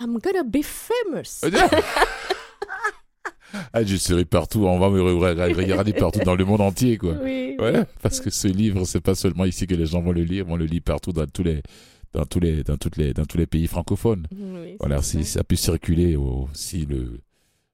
[0.00, 1.42] I'm gonna be famous.
[3.72, 4.64] ah, je serai partout.
[4.66, 7.14] On va me re- re- regarder partout dans le monde entier, quoi.
[7.22, 10.22] Oui, Ouais, parce que ce livre, c'est pas seulement ici que les gens vont le
[10.24, 11.62] lire, vont le lire partout dans tous les,
[12.12, 14.26] dans tous les, dans toutes les, dans tous les pays francophones.
[14.32, 15.40] oui, Voilà, si ça.
[15.40, 17.20] a pu circuler, ou si le,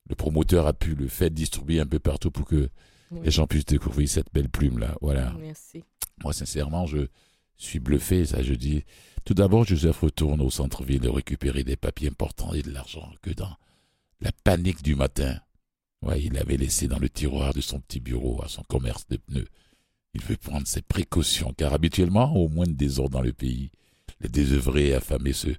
[0.08, 2.68] le promoteur a pu le faire distribuer un peu partout pour que
[3.10, 3.20] Oui.
[3.24, 4.96] les gens puissent découvrir cette belle plume là.
[5.00, 5.34] Voilà.
[5.40, 5.84] Merci.
[6.22, 7.08] Moi, sincèrement, je
[7.56, 8.24] suis bluffé.
[8.26, 8.84] Ça, je dis.
[9.24, 13.30] Tout d'abord, Joseph retourne au centre-ville de récupérer des papiers importants et de l'argent que
[13.30, 13.56] dans
[14.20, 15.38] la panique du matin.
[16.02, 19.16] Ouais, il avait laissé dans le tiroir de son petit bureau à son commerce de
[19.16, 19.48] pneus.
[20.14, 23.70] Il veut prendre ses précautions, car habituellement, au moins de désordre dans le pays,
[24.20, 25.50] les désœuvrés et affamés se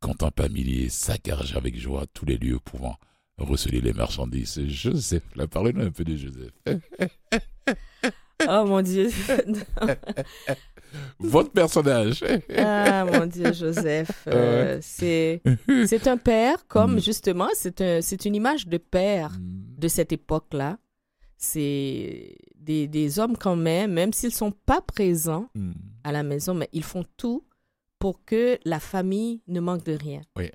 [0.00, 2.96] contentent à milliers, saccagent avec joie tous les lieux pouvant
[3.38, 4.60] receler les marchandises.
[4.66, 6.52] Joseph, là, parlez-nous un peu de Joseph.
[8.48, 9.10] Oh mon Dieu.
[11.18, 12.24] Votre personnage.
[12.56, 14.10] ah mon Dieu, Joseph.
[14.28, 15.42] Euh, c'est
[15.86, 17.00] c'est un père comme Mm.
[17.00, 20.78] justement c'est un c'est une image de père de cette époque-là.
[21.36, 25.72] C'est des, des hommes quand même, même s'ils sont pas présents Mm.
[26.04, 27.44] à la maison, mais ils font tout
[27.98, 30.20] pour que la famille ne manque de rien.
[30.36, 30.50] Oui.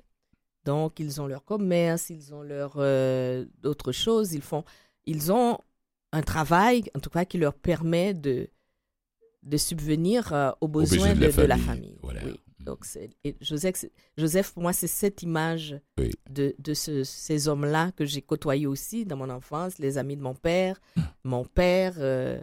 [0.64, 4.64] Donc, ils ont leur commerce, ils ont leur euh, d'autres choses, ils font,
[5.04, 5.58] ils ont
[6.12, 8.48] un travail, en tout cas, qui leur permet de
[9.42, 11.98] de subvenir euh, aux besoins de, de la famille.
[12.02, 12.22] Voilà.
[12.24, 12.40] Oui.
[12.60, 12.86] Donc,
[13.24, 13.84] et Joseph,
[14.16, 16.12] Joseph, pour moi, c'est cette image Oui.
[16.30, 20.22] de, de ce- ces hommes-là que j'ai côtoyés aussi dans mon enfance, les amis de
[20.22, 21.12] mon père, Ah.
[21.24, 22.40] mon père, euh,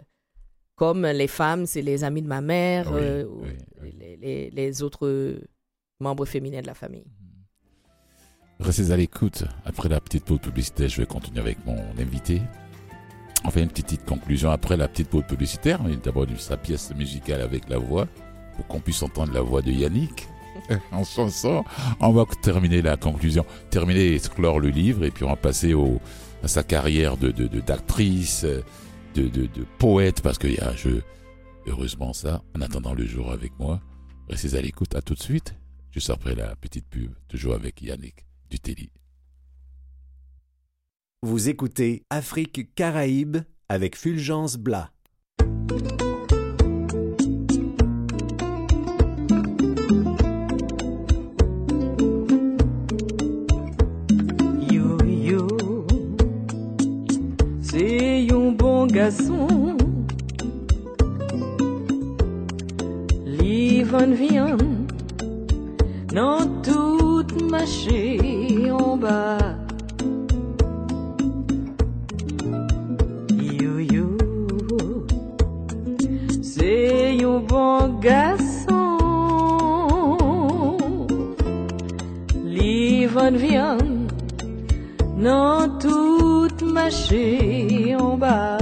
[0.76, 3.26] comme les femmes, c'est les amis de ma mère, Oui, euh.
[3.98, 5.40] Les, les- les autres
[5.98, 7.06] membres féminins de la famille.
[8.62, 9.42] Restez à l'écoute.
[9.64, 12.40] Après la petite pause publicitaire, je vais continuer avec mon invité.
[13.44, 15.80] On fait une petite, conclusion après la petite pause publicitaire.
[16.04, 18.06] D'abord, sa pièce musicale avec la voix,
[18.54, 20.28] pour qu'on puisse entendre la voix de Yannick
[20.92, 21.64] en chanson.
[21.98, 25.74] On va terminer la conclusion, terminer et clore le livre, et puis on va passer
[25.74, 26.00] au,
[26.44, 31.02] à sa carrière de, d'actrice, de, de, de poète, parce qu'il y a un jeu,
[31.66, 33.80] heureusement ça, en attendant le jour avec moi.
[34.28, 35.56] Restez à l'écoute, à tout de suite.
[35.90, 38.90] Juste après la petite pub, toujours avec Yannick du Télé.
[41.22, 43.38] Vous écoutez Afrique Caraïbes
[43.70, 44.90] avec Fulgence Blas.
[54.70, 55.86] Yo yo,
[57.62, 59.78] c'est un bon garçon.
[63.24, 64.62] Li van viande
[66.12, 66.46] dans
[67.52, 68.18] marché
[68.70, 69.38] en bas.
[73.60, 74.08] Yo yo,
[76.40, 78.96] c'est un bon garçon.
[82.54, 84.08] Li van viande
[85.18, 88.56] dans toute marché en bas.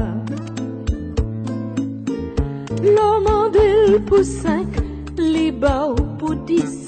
[2.83, 4.71] L'homme d'elle pour cinq,
[5.17, 6.80] les bas pour dix.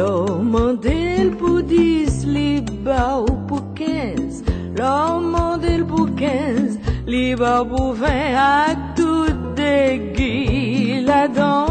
[0.00, 0.80] L'homme
[1.38, 4.42] pour dix, les bas pour quinze.
[4.74, 11.66] L'homme d'elle pour quinze, les bas pour vingt, à tout déguis là-dedans.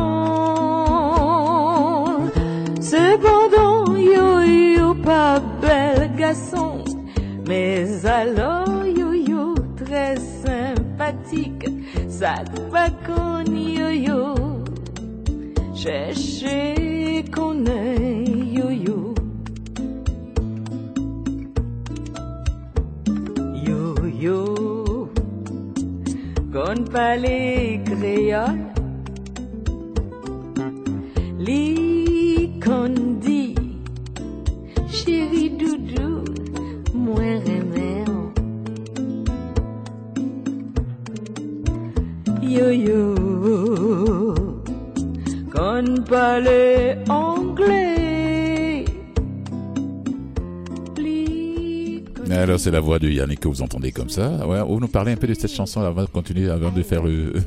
[2.80, 4.42] Cependant, yo
[4.78, 6.84] yo pas bel garçon,
[7.48, 11.68] mais alors yo yo très sympathique,
[12.08, 12.36] ça
[12.72, 14.36] pas qu'on yo yo,
[15.74, 16.89] chercher
[17.24, 18.24] qu'on est
[18.56, 19.14] yo yo.
[23.68, 25.10] Yo yo,
[26.54, 28.70] qu'on parle créole.
[31.40, 33.56] Li kon di
[34.92, 36.24] Chéri doudou
[36.94, 38.30] Mwen remè an
[45.84, 48.86] Pale anglais
[52.32, 54.46] Alors, c'est la voix de Yannick que vous entendez comme ça.
[54.48, 57.04] Ouais, vous nous parlez un peu de cette chanson avant de continuer, avant de faire
[57.04, 57.34] le.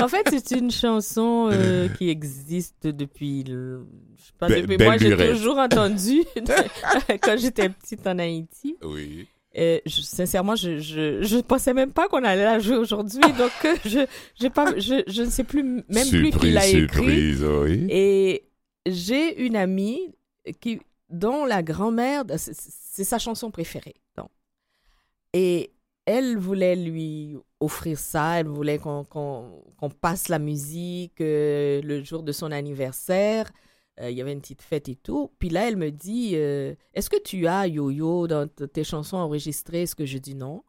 [0.00, 3.42] En fait, c'est une chanson euh, qui existe depuis.
[3.44, 3.84] le-
[4.16, 6.22] Je sais pas, Be- depuis belle moi, j'ai toujours entendu
[7.22, 8.76] quand j'étais petite en Haïti.
[8.84, 9.26] Oui.
[9.58, 13.50] Euh, je- sincèrement, je, je, je pensais même pas qu'on allait la jouer aujourd'hui, donc
[13.64, 14.06] euh, je,
[14.40, 16.78] j'ai pas, je, je ne sais plus même plus qui l'a écrit.
[16.80, 17.86] surprise, oui.
[17.90, 18.44] Et
[18.86, 20.14] j'ai une amie
[20.60, 23.94] qui, dont la grand-mère, c'est c'est sa chanson préférée.
[24.16, 24.30] donc.
[25.32, 25.70] Et
[26.06, 32.02] elle voulait lui offrir ça, elle voulait qu'on qu'on- qu'on passe la musique euh, le
[32.02, 33.50] jour de son anniversaire.
[34.00, 35.30] Euh, Il y avait une petite fête et tout.
[35.38, 39.82] Puis là, elle me dit euh, Est-ce que tu as Yo-Yo dans tes chansons enregistrées?
[39.82, 40.62] Est-ce que je dis non?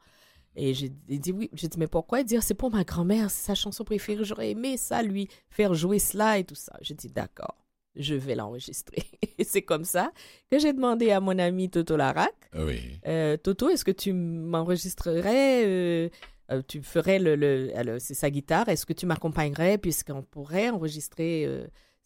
[0.56, 1.50] Et j'ai dit oui.
[1.54, 4.24] J'ai dit Mais pourquoi Ah, C'est pour ma grand-mère, c'est sa chanson préférée.
[4.24, 6.74] J'aurais aimé ça, lui faire jouer cela et tout ça.
[6.82, 7.56] J'ai dit D'accord,
[7.96, 9.04] je vais l'enregistrer.
[9.38, 10.12] Et c'est comme ça
[10.52, 13.00] que j'ai demandé à mon ami Toto Larac Oui.
[13.08, 16.10] euh, Toto, est-ce que tu m'enregistrerais euh,
[16.52, 18.70] euh, Tu ferais le, le- alors, c'est sa guitare.
[18.70, 21.46] Est-ce que tu m'accompagnerais puisqu'on pourrait enregistrer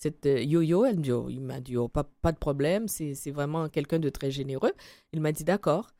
[0.03, 2.87] cette euh, yo-yo Elle me dit, oh, il m'a dit, oh, pas, pas de problème.
[2.87, 4.73] C'est, vraiment quelqu'un de très généreux.
[5.13, 5.91] Il m'a dit d'accord.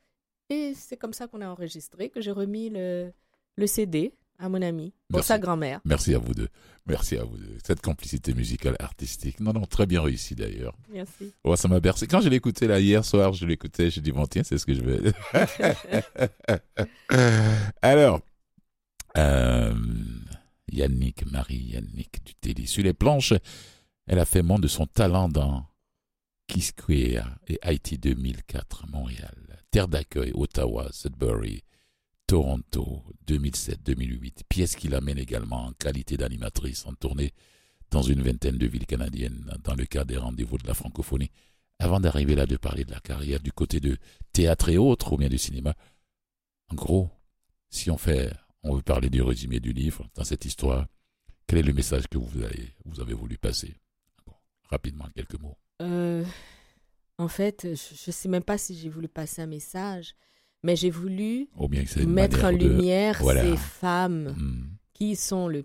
[0.49, 3.11] Et c'est comme ça qu'on a enregistré que j'ai remis le,
[3.55, 5.27] le CD à mon ami pour Merci.
[5.29, 5.79] sa grand-mère.
[5.85, 6.49] Merci à vous deux.
[6.85, 7.57] Merci à vous deux.
[7.65, 9.39] Cette complicité musicale artistique.
[9.39, 10.75] Non, non, très bien réussi d'ailleurs.
[10.91, 11.33] Merci.
[11.45, 12.05] Oh, ça m'a bercé.
[12.07, 14.65] Quand je l'ai écouté là hier soir, je l'écoutais, je dis bon tiens, c'est ce
[14.65, 15.13] que je vais.
[17.81, 18.19] Alors,
[19.17, 19.73] euh,
[20.73, 22.65] Yannick, Marie Yannick du Télé.
[22.65, 23.33] Sur les planches,
[24.07, 25.65] elle a fait monde de son talent dans
[26.47, 31.63] Kiss Queer et Haïti 2004, Montréal, Terre d'accueil, Ottawa, Sudbury,
[32.27, 34.43] Toronto 2007-2008.
[34.49, 37.31] Pièce qui l'amène également en qualité d'animatrice en tournée
[37.91, 41.31] dans une vingtaine de villes canadiennes dans le cadre des rendez-vous de la francophonie.
[41.79, 43.97] Avant d'arriver là, de parler de la carrière du côté de
[44.31, 45.75] théâtre et autres, ou bien du cinéma.
[46.69, 47.09] En gros,
[47.69, 48.31] si on fait,
[48.63, 50.87] on veut parler du résumé du livre dans cette histoire,
[51.47, 53.75] quel est le message que vous avez, vous avez voulu passer?
[54.73, 55.55] Rapidement, quelques mots.
[55.83, 56.23] Euh,
[57.19, 60.15] en fait, je ne sais même pas si j'ai voulu passer un message,
[60.63, 63.43] mais j'ai voulu bien que mettre en de- lumière Voilà.
[63.43, 64.75] ces femmes Hmm.
[64.93, 65.63] qui sont le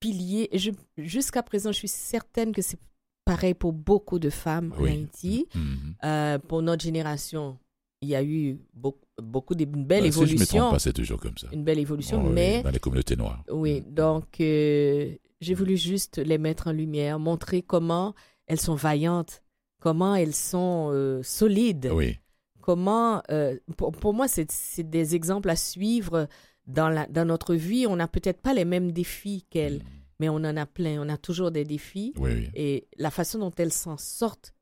[0.00, 0.50] pilier.
[0.98, 2.78] Jusqu'à présent, je suis certaine que c'est
[3.24, 4.90] pareil pour beaucoup de femmes en Oui.
[4.90, 5.46] Haïti.
[5.54, 5.94] Mhm.
[6.04, 7.56] Euh, pour notre génération,
[8.00, 10.70] il y a eu beaucoup, beaucoup de une belle Bah, Si je me trompe évolution.
[10.72, 11.46] pas, c'est toujours comme ça.
[11.52, 13.44] Une belle évolution, Oh, oui, mais Dans les communautés noires.
[13.52, 18.12] oui, donc euh, j'ai voulu juste les mettre en lumière, montrer comment
[18.46, 19.42] elles sont vaillantes,
[19.80, 22.18] comment elles sont euh, solides, Oui.
[22.60, 26.28] comment, euh, pour, pour moi, c'est des exemples à suivre
[26.66, 27.86] dans, la, dans notre vie.
[27.86, 29.88] On n'a peut-être pas les mêmes défis qu'elles, Mhm.
[30.20, 31.00] mais on en a plein.
[31.04, 32.12] On a toujours des défis.
[32.16, 32.50] Oui, oui.
[32.54, 34.54] Et la façon dont elles s'en sortent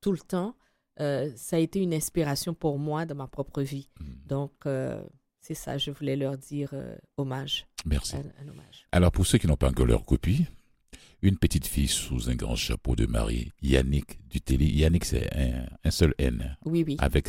[0.00, 0.54] tout le temps,
[1.00, 3.88] euh, ça a été une inspiration pour moi dans ma propre vie.
[4.00, 4.06] Mhm.
[4.26, 4.52] Donc,
[5.40, 6.72] c'est ça, je voulais leur dire
[7.16, 8.16] hommage, Merci.
[8.16, 8.86] un, un hommage.
[8.92, 10.46] Alors, pour ceux qui n'ont pas encore leur copie,
[11.22, 14.66] une petite fille sous un grand chapeau de Marie, Yannick du Télé.
[14.66, 16.96] Yannick, c'est un, un seul N, Oui, oui.
[17.00, 17.28] avec,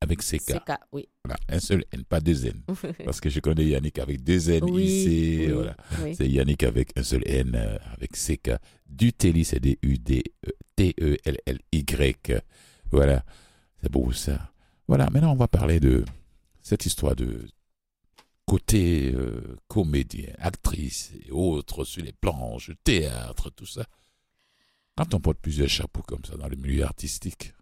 [0.00, 0.64] avec CK.
[0.64, 1.08] Cas, oui.
[1.24, 2.62] Voilà, un seul N, pas deux N.
[3.04, 5.36] Parce que je connais Yannick avec deux N oui, ici.
[5.46, 5.76] oui, Voilà.
[6.02, 6.14] oui.
[6.14, 8.52] C'est Yannick avec un seul N, euh, avec CK.
[8.88, 9.60] Du Télé, c'est
[11.04, 12.40] D-U-D-T-E-L-L-Y.
[12.90, 13.24] Voilà.
[13.82, 14.50] C'est beau ça.
[14.86, 16.04] Voilà, maintenant on va parler de
[16.62, 17.46] cette histoire de
[18.46, 23.86] côté euh, comédien, actrice et autres sur les planches, théâtre, tout ça.
[24.96, 27.54] Quand on porte plusieurs chapeaux comme ça dans le milieu artistique,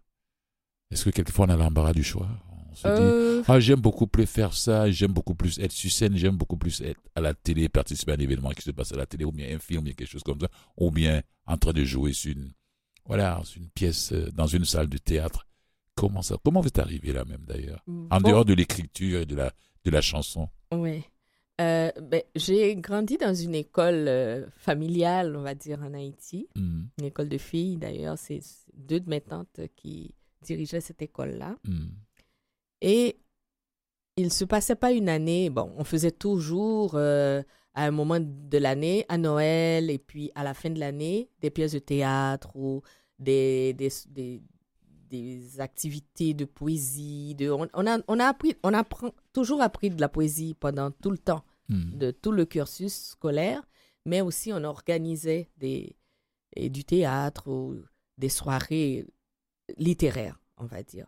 [0.91, 2.29] est-ce que quelquefois on a l'embarras du choix?
[2.71, 5.91] On se dit, Euh, ah, j'aime beaucoup plus faire ça, j'aime beaucoup plus être sur
[5.91, 8.91] scène, j'aime beaucoup plus être à la télé, participer à un événement qui se passe
[8.91, 11.21] à la télé, ou bien un film, ou bien quelque chose comme ça, ou bien
[11.45, 12.51] en train de jouer sur une,
[13.05, 15.47] voilà, sur une pièce euh, dans une salle de théâtre.
[15.95, 17.83] Comment ça, comment vous êtes arrivé là même d'ailleurs?
[17.87, 19.53] En bon, dehors de l'écriture et de la,
[19.85, 20.49] de la chanson.
[20.71, 21.03] Oui.
[21.61, 26.47] Euh, ben, j'ai grandi dans une école euh, familiale, on va dire, en Haïti.
[26.55, 28.17] Hmm, Une école de filles, d'ailleurs.
[28.17, 28.39] C'est
[28.73, 31.55] deux de mes tantes qui dirigeaient cette école-là.
[31.65, 31.89] hmm,
[32.81, 33.17] Et
[34.17, 35.49] il se passait pas une année.
[35.49, 37.43] Bon, on faisait toujours, euh,
[37.75, 41.49] à un moment de l'année, à Noël et puis à la fin de l'année, des
[41.51, 42.81] pièces de théâtre ou
[43.19, 44.41] des, des, des,
[45.13, 47.35] des activités de poésie.
[47.35, 50.89] De, on, on a, on, a appris, on apprend toujours appris de la poésie pendant
[50.89, 51.97] tout le temps hmm.
[51.97, 53.61] de tout le cursus scolaire,
[54.05, 55.95] mais aussi on organisait des,
[56.55, 57.75] et du théâtre ou
[58.17, 59.05] des soirées
[59.77, 61.07] littéraires, on va dire.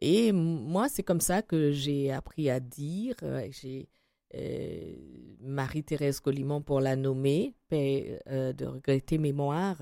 [0.00, 3.14] Et moi, c'est comme ça que j'ai appris à dire.
[3.22, 3.88] Euh, J'ai
[4.34, 4.94] euh,
[5.40, 9.78] Marie-Thérèse Colimon pour la nommer, paix euh, de regretter mémoire.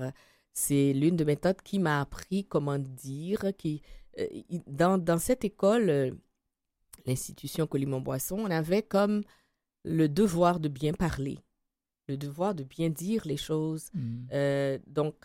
[0.57, 3.43] C'est l'une de mes tantes qui m'a appris comment dire.
[3.57, 3.81] Qui,
[4.17, 4.25] euh,
[4.67, 6.11] dans, dans cette école, euh,
[7.05, 9.21] l'institution Colimon-Boisson, on avait comme
[9.83, 11.37] le devoir de bien parler,
[12.07, 13.89] le devoir de bien dire les choses.
[13.93, 14.25] Hmm.
[14.31, 15.15] Euh, donc,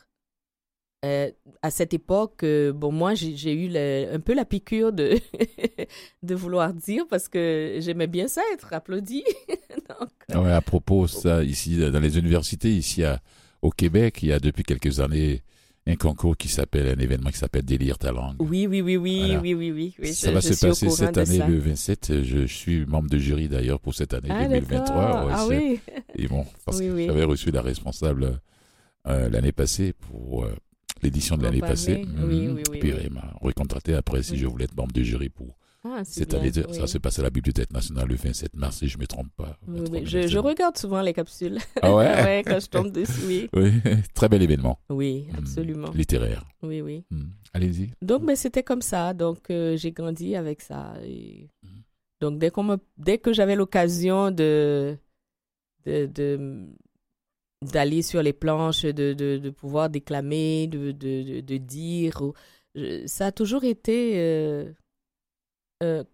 [1.05, 1.31] euh,
[1.63, 5.15] à cette époque, euh, bon, moi, j'ai eu le- un peu la piqûre de,
[6.25, 9.23] de vouloir dire parce que j'aimais bien ça, être applaudi.
[9.89, 13.23] Donc, Ah ouais, à propos, ça, ici, dans les universités, ici à,
[13.63, 15.43] au Québec, il y a depuis quelques années
[15.87, 18.37] un concours qui s'appelle, un événement qui s'appelle Délire ta langue.
[18.39, 19.41] oui, oui, oui, oui, Voilà.
[19.41, 19.95] oui, oui, oui.
[19.99, 21.49] oui, ça je- va je se passer cette année ça.
[21.49, 22.23] le 27.
[22.23, 24.79] Je, je suis membre de jury d'ailleurs pour cette année Ah, 2023.
[24.79, 25.27] d'accord.
[25.27, 25.81] Ouais, ah oui.
[26.17, 27.07] Et bon, parce Oui, que oui.
[27.07, 28.41] j'avais reçu la responsable
[29.07, 30.55] euh, l'année passée pour euh,
[31.03, 32.05] l'édition de l'année passée.
[32.07, 32.55] Oui, Mhm.
[32.57, 35.57] oui, oui, Puis elle m'a recontracté après si je voulais être membre de jury pour
[35.83, 36.51] Ah, c'est cette année.
[36.69, 36.75] oui.
[36.75, 39.31] Ça s'est passé à la Bibliothèque nationale le 27 mars, si je ne me trompe
[39.35, 39.57] pas.
[39.67, 40.07] Oui, 23 oui.
[40.29, 41.59] Je, regarde souvent les capsules.
[41.81, 43.73] Ah ouais, ouais, quand je tombe dessus, oui.
[44.15, 44.79] Très bel événement.
[44.91, 45.39] Oui, Mhm.
[45.39, 45.91] absolument.
[45.93, 46.45] Littéraire.
[46.63, 47.05] Oui, oui.
[47.11, 47.31] Mhm.
[47.55, 47.91] Allez-y.
[48.03, 49.15] Donc, ben, c'était comme ça.
[49.15, 50.95] Donc, euh, j'ai grandi avec ça.
[51.03, 51.49] Et...
[51.63, 51.83] Mhm.
[52.21, 52.77] Donc, dès, qu'on me...
[52.99, 54.99] dès que j'avais l'occasion de...
[55.87, 56.67] de, de-
[57.73, 60.93] d'aller sur les planches, de, de, de pouvoir déclamer, de,
[61.59, 62.23] dire,
[62.75, 64.73] je- ça a toujours été, euh,
[65.83, 66.05] euh,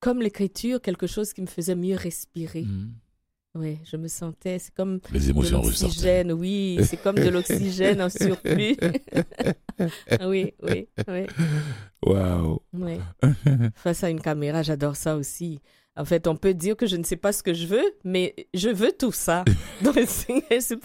[0.00, 2.62] comme l'écriture, quelque chose qui me faisait mieux respirer.
[2.62, 2.92] Mhm.
[3.58, 8.02] Oui, je me sentais, c'est comme Les de émotions l'oxygène, oui, c'est comme de l'oxygène
[8.02, 8.76] en surplus.
[10.26, 11.26] oui, oui, oui.
[12.04, 12.60] Waouh.
[12.74, 12.98] Oui.
[13.76, 15.60] Face à une caméra, j'adore ça aussi.
[15.96, 18.34] En fait, on peut dire que je ne sais pas ce que je veux, mais
[18.52, 19.44] je veux tout ça.
[19.82, 20.76] Donc, c'est-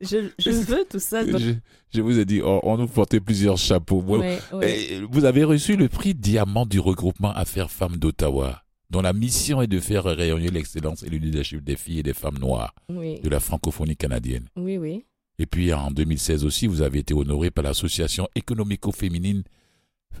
[0.00, 1.24] je, je veux tout ça.
[1.24, 1.52] Donc, Je,
[1.94, 4.00] je vous ai dit, on, on nous portait plusieurs chapeaux.
[4.02, 4.80] Moi, ouais, ouais.
[4.92, 9.60] Et vous avez reçu le prix Diamant du regroupement Affaires Femmes d'Ottawa, dont la mission
[9.62, 13.20] est de faire rayonner l'excellence et le leadership des filles et des femmes noires Oui,
[13.20, 14.46] de la francophonie canadienne.
[14.56, 15.04] oui, oui.
[15.40, 19.44] Et puis en 2016 aussi, vous avez été honoré par l'association économico-féminine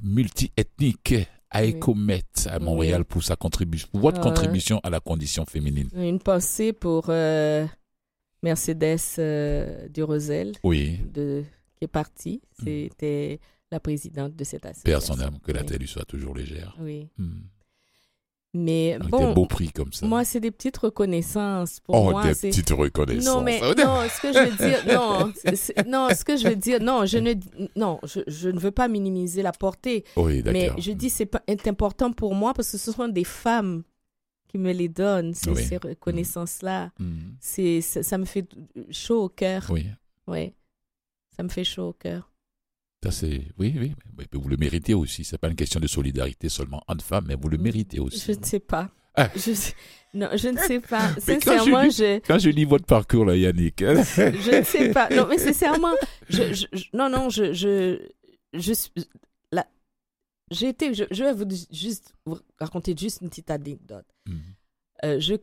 [0.02, 1.14] multiethnique
[1.52, 5.88] AECOMET à Montréal pour sa contribution, pour votre contribution à la condition féminine.
[5.96, 7.66] Une pensée pour euh,
[8.42, 11.44] Mercedes euh, Durosel, Oui, de,
[11.76, 12.40] qui est partie.
[12.62, 14.84] C'était la présidente de cette association.
[14.90, 15.66] Père son âme, que la Oui.
[15.66, 16.76] tête lui soit toujours légère.
[16.80, 17.08] Oui.
[17.18, 17.40] Hmm.
[18.54, 20.06] Mais Avec bon, des beaux prix comme ça.
[20.06, 21.80] moi, c'est des petites reconnaissances.
[21.80, 23.34] Pour oh, moi, des petites reconnaissances.
[23.34, 24.86] Non, mais non, ce que je veux dire,
[25.86, 27.34] non, ce que je veux dire, non, je ne,
[27.76, 30.80] non, je, je ne veux pas minimiser la portée, Oui, mais d'accord.
[30.80, 31.30] je dis c'est
[31.68, 33.82] important pour moi parce que ce sont des femmes
[34.48, 35.62] qui me les donnent ces, Oui.
[35.64, 36.90] ces reconnaissances-là.
[37.40, 38.46] C'est, ça, ça me fait
[38.90, 39.86] chaud au cœur, Oui.
[40.26, 40.54] ouais,
[41.36, 42.32] ça me fait chaud au cœur.
[43.04, 43.42] Ça, c'est...
[43.58, 45.22] Oui, oui, mais vous le méritez aussi.
[45.22, 48.32] C'est pas une question de solidarité seulement entre femmes, mais vous le méritez aussi.
[48.32, 48.90] Je ne sais pas.
[49.14, 49.30] Ah.
[49.36, 49.52] Je
[50.14, 51.10] non, je ne sais pas.
[51.28, 54.64] Mais quand Sincèrement, je je, Quand je lis votre parcours, là, Yannick, hein, je ne
[54.64, 55.08] sais pas.
[55.10, 55.92] Non, mais sincèrement,
[56.28, 58.00] je, non, non, je, je,
[58.54, 58.72] je.
[60.50, 64.06] J'ai été, je, je vais vous di- juste vous raconter juste une petite anecdote.
[64.26, 64.40] Mhm.
[65.04, 65.34] Euh, je,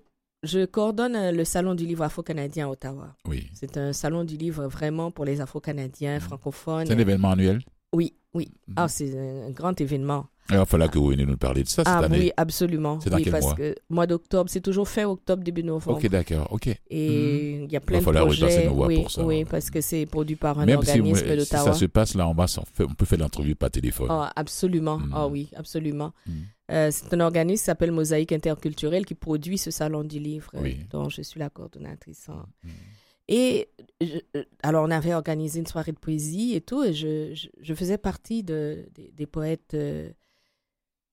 [0.44, 3.16] je coordonne euh, le salon du livre afro-canadien à Ottawa.
[3.28, 3.50] oui.
[3.54, 6.88] C'est un salon du livre vraiment pour les afro-canadiens, francophones.
[6.88, 7.62] C'est un événement annuel?
[7.94, 8.52] Oui, oui.
[8.68, 8.74] Mhm.
[8.78, 10.28] Ah, c'est un grand événement.
[10.50, 12.20] Il va falloir que vous veniez nous parler de ça cette Ah année.
[12.20, 13.00] oui, absolument.
[13.00, 15.98] C'est dans oui, quel parce mois que mois d'octobre, c'est toujours fin octobre, début novembre.
[15.98, 16.68] Ok, d'accord, ok.
[16.90, 18.68] Et il y a plein de projets.
[18.68, 19.24] oui, pour ça.
[19.26, 21.64] oui, parce que c'est produit par un Même si, organisme si d'Ottawa.
[21.64, 22.46] ça se passe là en bas,
[22.80, 24.08] on, peut faire l'entrevue par téléphone.
[24.12, 25.00] Ah, absolument.
[25.00, 25.12] Mhm.
[25.14, 26.12] Ah oui, absolument.
[26.28, 26.34] Mhm.
[26.72, 30.78] Euh, c'est un organisme qui s'appelle Mosaïque Interculturelle qui produit ce salon du livre Oui.
[30.92, 32.28] dont je suis la coordonnatrice.
[32.64, 32.70] Mhm.
[33.28, 33.70] Et
[34.00, 37.48] je- euh, alors, on avait organisé une soirée de poésie et tout, et je, je,
[37.60, 39.74] je faisais partie de, des, des poètes.
[39.74, 40.10] euh,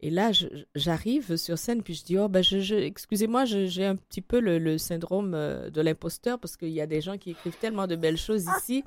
[0.03, 0.33] et là,
[0.75, 4.41] j'arrive sur scène, puis je dis, oh, ben, je, je- excusez-moi, j'ai un petit peu
[4.41, 7.87] le, le syndrome euh, de l'imposteur, parce qu'il y a des gens qui écrivent tellement
[7.87, 8.83] de belles choses ici.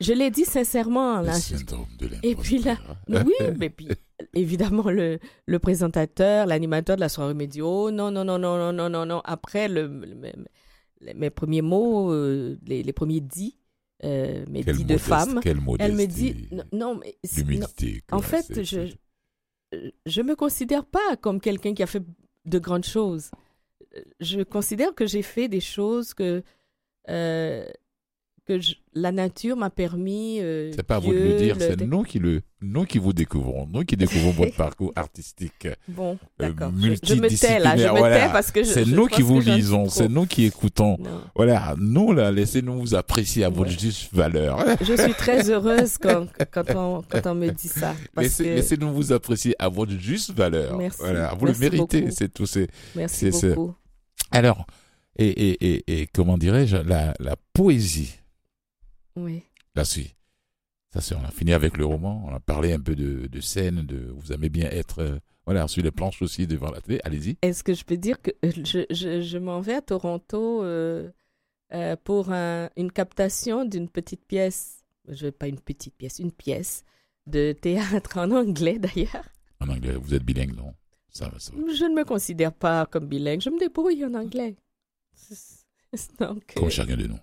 [0.00, 1.20] Je l'ai dit sincèrement.
[1.20, 2.76] Le Là, syndrome de Et puis là,
[3.08, 3.26] l'imposteur.
[3.48, 3.88] oui, mais puis
[4.34, 8.56] évidemment le, le présentateur, l'animateur de la soirée me dit oh non non non non
[8.58, 13.56] non non non non après le, le- mes, premiers mots, euh, les, les premiers dits,
[14.04, 15.40] euh, mes Quelle dits de femme,
[15.78, 17.66] elle me dit non, mais c'est- non,
[18.12, 18.92] en fait je
[19.72, 22.02] je me considère pas comme quelqu'un qui a fait
[22.44, 23.30] de grandes choses.
[24.20, 26.42] Je considère que j'ai fait des choses que
[27.08, 27.66] euh,
[28.46, 30.38] que je- la nature m'a permis.
[30.40, 32.98] euh, C'est pas à vous de le dire, le- c'est nous qui le, nous qui
[32.98, 35.66] vous découvrons, nous qui découvrons votre parcours artistique.
[35.88, 36.72] Bon, euh, d'accord.
[36.78, 38.26] Je- je, me tais là, je multidisciplinaire, me voilà.
[38.26, 40.96] tais parce que je, C'est nous qui vous lisons, c'est nous qui écoutons.
[41.00, 41.22] Non.
[41.34, 44.58] Voilà, nous là, laissez-nous vous apprécier à votre juste valeur.
[44.80, 47.94] Je suis très heureuse quand, quand, on, quand on me dit ça.
[48.14, 50.78] Parce Laissez, que, laissez-nous vous apprécier à votre juste valeur.
[50.78, 50.98] Merci.
[51.00, 52.46] Voilà, vous Merci le méritez, c'est tout.
[52.46, 53.74] C'est merci beaucoup.
[54.30, 54.66] alors
[55.18, 58.20] et et et, et comment dirais-je la la poésie.
[59.16, 59.42] Oui.
[59.74, 60.14] Là, si.
[60.92, 62.24] Ça, c'est, on a fini avec le roman.
[62.26, 65.68] On a parlé un peu de, de scène, de, vous aimez bien être, euh, voilà,
[65.68, 67.00] sur les planches aussi devant la télé.
[67.04, 67.36] Allez-y.
[67.42, 71.10] Est-ce que je peux dire que euh, je, je, je m'en vais à Toronto euh,
[71.74, 76.84] euh, pour un- une captation d'une petite pièce je pas une petite pièce, une pièce
[77.28, 79.24] de théâtre en anglais d'ailleurs.
[79.60, 80.74] En anglais, vous êtes bilingue, non?
[81.10, 81.58] Ça, ça va.
[81.72, 84.56] Je ne me considère pas comme bilingue, je me débrouille en anglais.
[86.18, 87.18] Donc, Comme chacun de nous.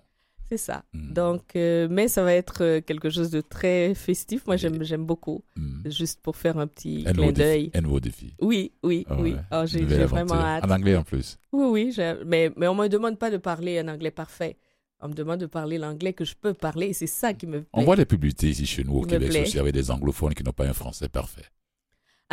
[0.48, 0.84] C'est ça.
[0.92, 1.12] Mm.
[1.12, 4.46] Donc, euh, mais ça va être euh, quelque chose de très festif.
[4.46, 5.42] Moi, j'aime, j'aime beaucoup.
[5.56, 5.90] Mm.
[5.90, 7.64] Juste pour faire un petit clin d'œil.
[7.64, 7.70] défi.
[7.74, 8.34] Un nouveau défi.
[8.40, 9.36] Oui, oui, Ah oui.
[9.52, 10.64] Oh, j'ai, vraiment hâte.
[10.64, 11.38] En anglais en plus.
[11.52, 12.04] Oui, oui.
[12.26, 14.56] Mais, mais on me demande pas de parler un anglais parfait.
[15.00, 16.86] On me demande de parler l'anglais que je peux parler.
[16.86, 17.68] Et c'est ça qui me plaît.
[17.72, 20.52] On voit des publicités ici chez nous au Québec aussi avec des anglophones qui n'ont
[20.52, 21.44] pas un français parfait.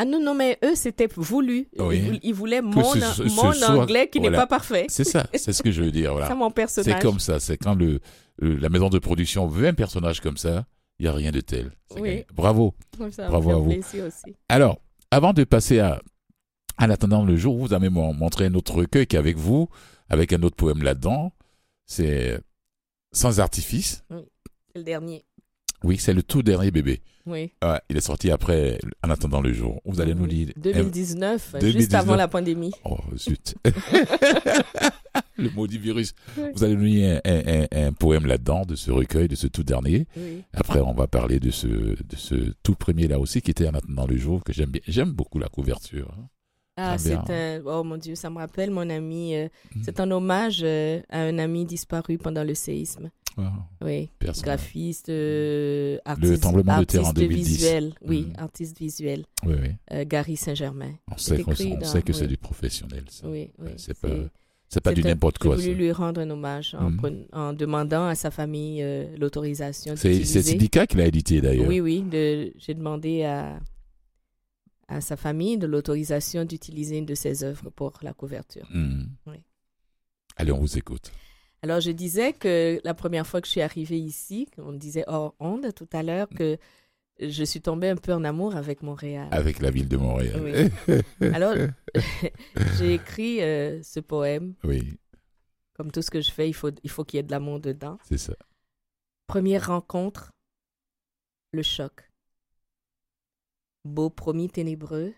[0.01, 1.67] Ah non, non, mais eux, c'était voulu.
[1.77, 2.19] Oui.
[2.23, 4.85] Ils, voulaient- mon, ce- an- ce- mon ce soit- anglais qui n'est pas parfait.
[4.89, 6.09] C'est ça, c'est ce que je veux dire.
[6.09, 6.35] C'est Voilà.
[6.35, 7.01] mon C'est personnage.
[7.01, 7.99] comme ça, c'est quand le,
[8.39, 10.65] le- la maison de production veut un personnage comme ça,
[10.97, 11.71] il n'y a rien de tel.
[11.93, 12.23] C'est Oui.
[12.33, 12.73] Bravo.
[13.11, 13.71] Ça, Bravo à vous.
[13.73, 14.35] aussi.
[14.49, 14.79] Alors,
[15.11, 16.01] avant de passer à
[16.79, 19.67] En attendant le jour, vous avez mon- montré un autre recueil qui est avec vous,
[20.09, 21.31] avec un autre poème là-dedans.
[21.85, 22.39] C'est
[23.13, 24.03] Sans artifice.
[24.09, 25.25] C'est le dernier.
[25.83, 27.01] Oui, c'est le tout dernier bébé.
[27.25, 27.53] Oui.
[27.63, 29.81] Ouais, il est sorti après En attendant le jour.
[29.85, 30.49] Vous allez nous lire.
[30.57, 32.01] 2019, juste 2019.
[32.01, 32.71] avant la pandémie.
[32.83, 33.55] Oh, zut.
[35.37, 36.13] le maudit virus.
[36.37, 36.43] Oui.
[36.55, 39.47] Vous allez nous lire un, un- un- un poème là-dedans, de ce recueil, de ce
[39.47, 40.07] tout dernier.
[40.17, 40.43] Oui.
[40.53, 43.73] Après, on va parler de ce, de ce tout premier là aussi, qui était En
[43.73, 44.81] attendant le jour, que j'aime bien.
[44.87, 46.11] J'aime beaucoup la couverture.
[46.17, 46.27] hein.
[46.77, 47.25] Ah, c'est bien.
[47.29, 47.61] un.
[47.65, 49.35] Oh mon Dieu, ça me rappelle mon ami.
[49.35, 49.81] euh, Mm.
[49.83, 53.09] C'est un hommage euh, à un ami disparu pendant le séisme.
[53.37, 53.45] Wow,
[53.81, 54.09] Oui.
[54.19, 54.43] personne.
[54.43, 56.41] Graphiste, euh, artiste.
[56.41, 57.47] tremblement de terre en artiste 2010.
[57.47, 57.93] visuel.
[58.05, 58.39] Oui, Mm.
[58.39, 59.25] artiste visuel.
[59.45, 59.69] Oui, oui.
[59.93, 60.93] Euh, Gary Saint-Germain.
[61.11, 63.05] On sait, qu'on- écrit on dans- sait que c'est du professionnel.
[63.09, 63.27] ça.
[63.27, 63.71] Oui, oui.
[63.77, 64.09] C'est pas,
[64.67, 65.55] c'est pas du n'importe J'ai quoi.
[65.55, 65.73] voulu ça.
[65.77, 67.25] lui rendre un hommage en, Mm.
[67.31, 70.41] en demandant à sa famille euh, l'autorisation C'est c'est.
[70.41, 71.67] Syndicat qui l'a édité d'ailleurs.
[71.67, 72.01] Oui, oui.
[72.03, 73.59] de- J'ai demandé à,
[74.89, 78.67] à sa famille de l'autorisation d'utiliser une de ses œuvres pour la couverture.
[79.25, 79.37] Oui.
[80.35, 81.11] Allez, on vous écoute.
[81.63, 85.35] Alors, je disais que la première fois que je suis arrivée ici, on disait hors
[85.39, 86.57] onde tout à l'heure, que
[87.19, 89.27] je suis tombée un peu en amour avec Montréal.
[89.31, 90.71] Avec la ville de Montréal.
[91.33, 91.55] Alors,
[92.77, 94.55] j'ai écrit euh, ce poème.
[94.63, 94.97] oui,
[95.73, 97.59] Comme tout ce que je fais, il faut il faut qu'il y ait de l'amour
[97.59, 97.99] dedans.
[98.05, 98.33] c'est ça.
[99.27, 100.31] Première rencontre,
[101.53, 102.09] le choc.
[103.85, 105.13] Beau promis ténébreux,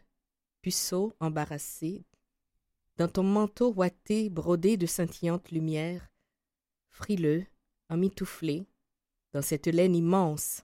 [0.62, 2.06] puceau embarrassé,
[2.98, 6.10] dans ton manteau ouaté brodé de scintillantes lumières,
[6.94, 7.46] frileux,
[7.90, 8.66] emmitouflé,
[9.34, 10.64] dans cette laine immense,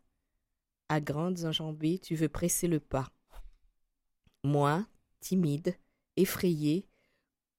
[0.87, 3.11] à grandes enjambées, tu veux presser le pas.
[4.43, 4.87] Moi,
[5.19, 5.75] timide,
[6.15, 6.87] effrayée,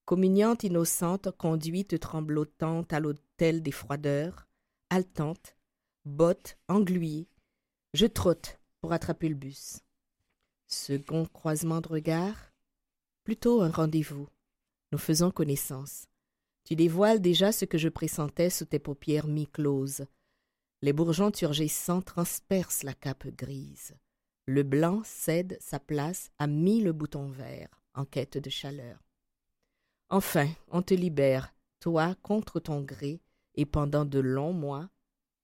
[0.05, 4.49] communiante innocente, conduite tremblotante à l'hôtel des froideurs,
[4.89, 5.57] haletante,
[6.05, 7.29] botte engluée,
[7.93, 9.81] je trotte pour attraper le bus.
[10.67, 12.53] Second croisement de regard,
[13.25, 14.29] plutôt un rendez-vous.
[14.93, 16.10] Nous faisons connaissance.
[16.71, 20.07] Tu dévoiles déjà ce que je pressentais sous tes paupières mi-closes.
[20.83, 23.97] Les bourgeons turgescents transpercent la cape grise.
[24.47, 29.03] Le blanc cède sa place à mille boutons verts en quête de chaleur.
[30.11, 33.21] Enfin, on te libère, toi contre ton gré,
[33.57, 34.91] et pendant de longs mois,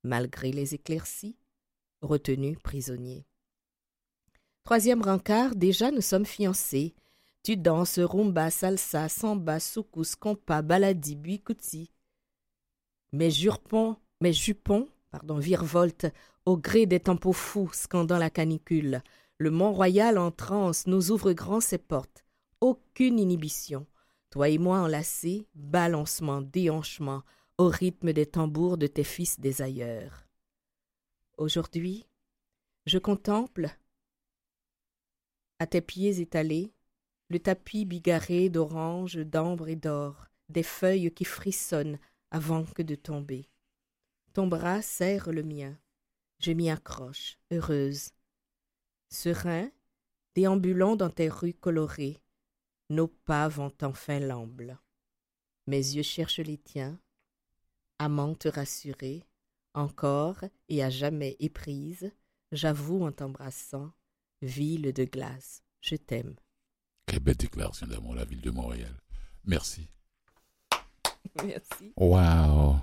[0.05, 1.37] malgré les éclaircies,
[2.03, 3.27] retenu prisonnier.
[4.63, 6.95] Troisième rencard, déjà nous sommes fiancés.
[7.47, 11.93] Tu danses rumba, salsa, samba, soukous, compas, baladi, buikuti.
[13.13, 16.13] Mes jupons, mes jupons, pardon, virevoltent
[16.45, 19.01] au gré des tempos fous, scandant la canicule.
[19.39, 22.25] Le Mont-Royal en transe nous ouvre grand ses portes.
[22.61, 23.87] Aucune inhibition.
[24.31, 27.23] Toi et moi enlacés, balancement, déhanchement,
[27.59, 30.27] au rythme des tambours de tes fils des ailleurs.
[31.39, 32.09] Aujourd'hui,
[32.87, 33.69] je contemple,
[35.61, 36.73] à tes pieds étalés,
[37.29, 41.99] le tapis bigarré d'orange, d'ambre et d'or, des feuilles qui frissonnent
[42.31, 43.49] avant que de tomber.
[44.33, 45.77] Ton bras serre le mien,
[46.39, 48.11] je m'y accroche, heureuse.
[49.09, 49.71] Serein,
[50.35, 52.21] déambulant dans tes rues colorées,
[52.91, 54.79] nos pas vont enfin l'amble.
[55.67, 57.01] Mes yeux cherchent les tiens,
[57.99, 59.25] amante rassurée,
[59.75, 62.13] encore et à jamais éprise,
[62.53, 63.91] j'avoue en t'embrassant,
[64.43, 66.37] ville de glace, je t'aime.
[67.17, 68.93] Quelle belle déclaration d'amour, la ville de Montréal.
[69.47, 69.89] Merci.
[71.43, 71.95] Merci.
[71.97, 72.77] Waouh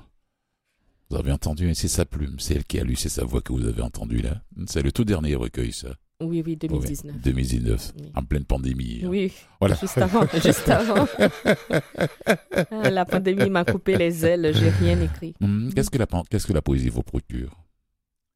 [1.12, 3.42] Vous avez entendu, hein, c'est sa plume, c'est elle qui a lu, c'est sa voix
[3.44, 4.42] que vous avez entendue là.
[4.66, 5.90] C'est le tout dernier recueil, ça.
[6.20, 7.22] Oui, oui, Oui, 2019.
[7.22, 8.12] 2019, Oui.
[8.16, 9.02] en pleine pandémie.
[9.04, 9.08] hein.
[9.08, 9.76] Oui, Voilà.
[9.76, 11.08] juste avant, juste avant.
[12.72, 15.36] Ah, La pandémie m'a coupé les ailes, j'ai rien écrit.
[15.76, 17.56] Qu'est-ce que la, pan- qu'est-ce que la poésie vous procure?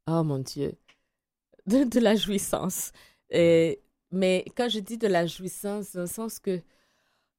[0.06, 0.74] Oh mon Dieu.
[1.66, 2.92] De, de la jouissance.
[3.32, 3.82] Et-
[4.12, 6.62] mais quand je dis de la jouissance, dans le sens que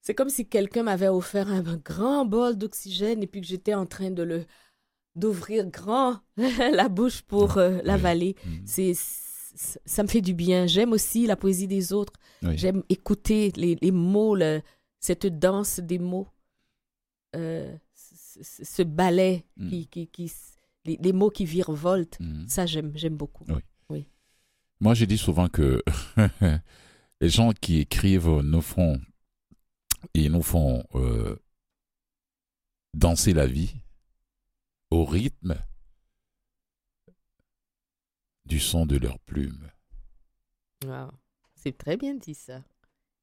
[0.01, 3.87] c'est comme si quelqu'un m'avait offert un grand bol d'oxygène et puis que j'étais en
[3.87, 4.45] train de le
[5.17, 8.01] d'ouvrir grand la bouche pour euh, la Oui.
[8.01, 8.37] vallée.
[8.47, 8.63] Mhm.
[8.67, 10.67] C'est, ça me fait du bien.
[10.69, 12.13] J'aime aussi la poésie des autres.
[12.43, 12.57] Oui.
[12.57, 14.63] J'aime écouter les, les mots, le-
[15.01, 16.29] cette danse des mots,
[17.35, 19.69] euh, ce, ballet, Mm.
[19.69, 20.33] qui, qui, qui-
[20.85, 22.21] les, les mots qui virevoltent.
[22.21, 22.47] Mhm.
[22.49, 23.45] Ça, j'aime, j'aime beaucoup.
[23.49, 23.61] Oui.
[24.81, 25.83] Moi, je dis souvent que
[27.21, 29.01] les gens qui écrivent nous font,
[30.15, 31.37] ils nous font euh,
[32.95, 33.75] danser la vie
[34.91, 35.57] au rythme
[38.45, 39.69] du son de leurs plumes.
[40.85, 41.11] Wow.
[41.55, 42.63] C'est très bien dit ça.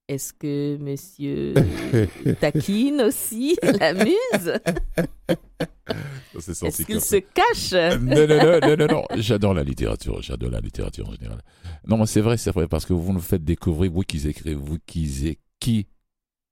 [0.08, 1.53] Est-ce que monsieur
[2.39, 4.60] taquine aussi la muse?
[6.36, 9.03] Est-ce qu'il se cache non, non, non, non, non, non.
[9.21, 10.21] J'adore la littérature.
[10.21, 11.41] J'adore la littérature en général.
[11.88, 14.55] Non, mais c'est vrai, c'est vrai, parce que vous nous faites découvrir, vous qui écrivez,
[14.55, 15.88] vous qui, qui,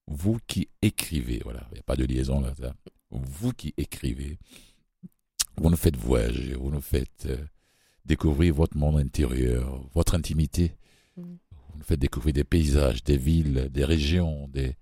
[0.07, 2.53] vous qui écrivez, voilà, il n'y a pas de liaison là.
[3.09, 4.39] Vous qui écrivez,
[5.57, 7.37] vous nous faites voyager, vous nous faites euh,
[8.05, 10.75] découvrir votre monde intérieur, votre intimité.
[11.15, 11.21] Mm.
[11.21, 14.75] Vous nous faites découvrir des paysages, des villes, des régions, des,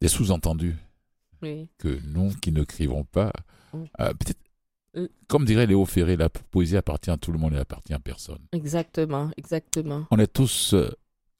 [0.00, 0.76] des sous-entendus
[1.42, 1.68] Oui.
[1.78, 3.32] que nous qui n'écrivons pas,
[3.72, 3.84] Mm.
[4.00, 4.40] euh, peut-être,
[4.96, 5.08] Euh.
[5.28, 8.38] comme dirait Léo Ferré, la poésie appartient à tout le monde et appartient à personne.
[8.52, 10.06] Exactement, exactement.
[10.10, 10.72] On est tous.
[10.74, 10.90] euh,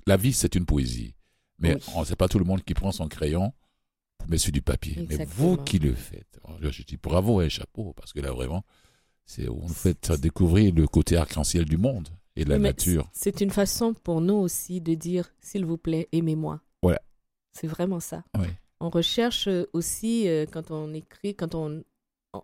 [0.07, 1.15] la vie, c'est une poésie.
[1.59, 1.83] Mais Oui.
[1.95, 3.53] on sait pas tout le monde qui prend son crayon
[4.19, 5.07] pour mettre sur du papier.
[5.09, 8.63] Mais vous qui le faites, je dis bravo et chapeau, parce que là, vraiment,
[9.25, 13.09] c'est vous faites découvrir le côté arc-en-ciel du monde et de la mais nature.
[13.15, 16.61] C'est une façon pour nous aussi de dire, s'il vous plaît, aimez-moi.
[16.83, 17.01] Voilà.
[17.53, 18.23] C'est vraiment ça.
[18.39, 18.49] Oui.
[18.81, 21.83] On recherche euh, aussi, euh, quand on écrit, quand on,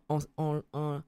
[0.08, 1.02] on, on, on-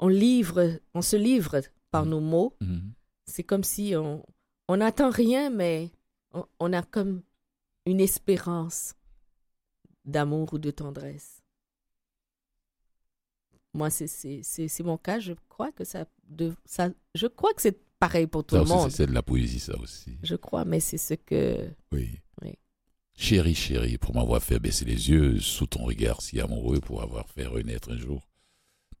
[0.00, 1.60] on livre, on se livre
[1.90, 2.08] par Mm.
[2.10, 2.92] nos mots, Mhm.
[3.26, 4.24] c'est comme si on
[4.70, 5.90] on n'attend rien, mais
[6.60, 7.22] on, a comme
[7.86, 8.94] une espérance
[10.04, 11.42] d'amour ou de tendresse.
[13.74, 13.90] Moi,
[14.42, 15.18] c'est- mon cas.
[15.20, 18.64] Je crois que ça, de, ça, je crois que c'est pareil pour tout Ça le
[18.64, 18.90] aussi, monde.
[18.90, 20.18] c'est de la poésie, ça aussi.
[20.22, 21.68] Je crois, mais c'est ce que.
[21.92, 22.20] Oui.
[23.20, 27.28] Chérie, chérie, pour m'avoir fait baisser les yeux sous ton regard si amoureux, pour avoir
[27.28, 28.28] fait renaître un jour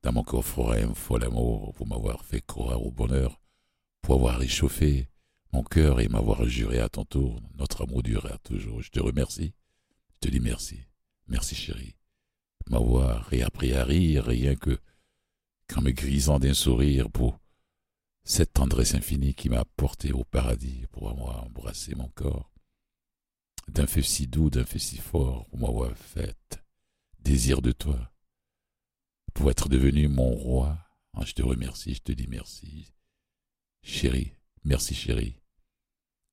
[0.02, 3.40] dans mon corps fort un fol amour, pour m'avoir fait croire au bonheur,
[4.02, 5.08] pour avoir réchauffé
[5.52, 8.82] mon cœur et m'avoir juré à ton tour, notre amour durera toujours.
[8.82, 9.54] Je te remercie.
[10.14, 10.80] Je te dis merci.
[11.28, 11.94] Merci, chérie.
[12.68, 14.78] M'avoir réappris à rire, rien que
[15.68, 17.38] qu'en me grisant d'un sourire pour
[18.24, 22.50] cette tendresse infinie qui m'a porté au paradis, pour avoir embrassé mon corps
[23.68, 26.62] d'un feu si doux, d'un feu si fort, pour m'avoir fait
[27.20, 28.12] désir de toi,
[29.34, 30.78] pour être devenu mon roi.
[31.14, 32.92] Ah, je te remercie, je te dis merci.
[33.82, 34.32] Chérie,
[34.64, 35.40] merci chérie.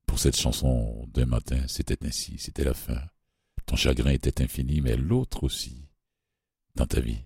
[0.06, 3.02] Pour cette chanson d'un matin, c'était ainsi, c'était la fin.
[3.66, 5.88] Ton chagrin était infini, mais l'autre aussi,
[6.76, 7.24] dans ta vie,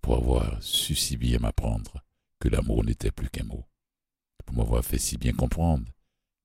[0.00, 2.02] pour avoir su si bien m'apprendre
[2.40, 3.64] que l'amour n'était plus qu'un mot,
[4.46, 5.86] pour m'avoir fait si bien comprendre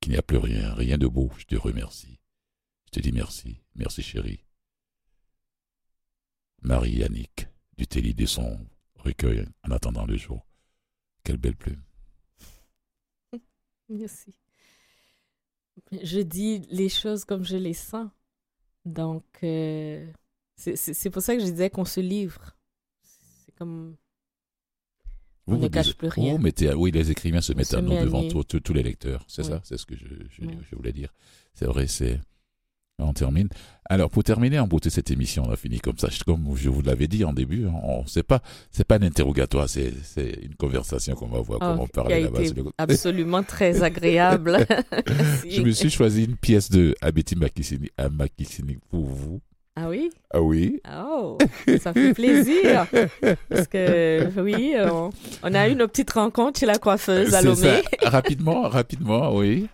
[0.01, 2.18] qu'il n'y a plus rien, rien de beau, je te remercie.
[2.89, 4.43] Je te dis merci, merci chérie.
[6.63, 8.59] Marie Yannick, du Téli de son
[8.95, 10.43] recueil en attendant le jour.
[11.23, 11.83] Quelle belle plume.
[13.89, 14.33] Merci.
[16.01, 18.09] Je dis les choses comme je les sens.
[18.85, 20.11] Donc, euh,
[20.55, 22.57] c'est- pour ça que je disais qu'on se livre.
[23.03, 23.95] C'est comme.
[25.45, 26.33] On ne cache plus rien.
[26.37, 29.23] vous mettez oui, les écrivains se On mettent se à nous devant tous- les lecteurs.
[29.27, 29.49] C'est Oui.
[29.49, 30.57] ça, c'est ce que je, je- Oui.
[30.67, 31.13] je voulais dire.
[31.53, 32.19] C'est vrai, c'est.
[32.99, 33.49] On termine.
[33.91, 36.09] Alors, pour terminer en beauté cette émission, on a fini comme ça.
[36.25, 38.41] Comme je vous l'avais dit en début, hein, on c'est pas,
[38.71, 42.39] c'est pas un interrogatoire, c'est, c'est une conversation qu'on va voir Ah, comment parler là-bas.
[42.77, 44.65] absolument très agréable.
[45.49, 49.39] Je me suis choisi une pièce de Abeti Makissini, à Makissini pour vous.
[49.75, 50.09] Ah oui?
[50.33, 50.81] Ah oui?
[50.91, 51.37] Oh,
[51.81, 52.85] ça fait plaisir.
[53.49, 55.09] Parce que, oui, on,
[55.41, 57.65] on a eu nos petites rencontres chez la coiffeuse à C'est ça.
[57.67, 57.81] Lomé.
[58.03, 59.67] Rapidement, rapidement, oui.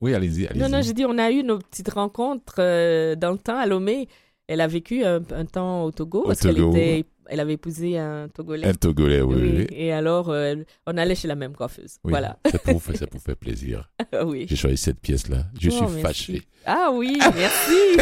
[0.00, 0.48] Oui, allez-y.
[0.58, 3.66] Non, non, j'ai dit, on a eu nos petites rencontres euh, dans le temps à
[3.66, 4.08] Lomé.
[4.48, 6.70] Elle a vécu un, un temps au Togo Au parce qu'elle Togo.
[6.76, 8.64] était, elle avait épousé un Togolais.
[8.68, 9.34] Un Togolais, oui.
[9.40, 9.54] oui.
[9.58, 9.66] oui.
[9.72, 10.54] Et alors, euh,
[10.86, 11.96] on allait chez la même coiffeuse.
[12.04, 12.38] Oui, Voilà.
[12.52, 13.90] Ça pour, ça faire plaisir.
[14.24, 14.46] oui.
[14.48, 15.46] J'ai choisi cette pièce-là.
[15.58, 16.00] Je Oh, suis merci.
[16.00, 16.42] fâché.
[16.64, 17.98] Ah oui, merci.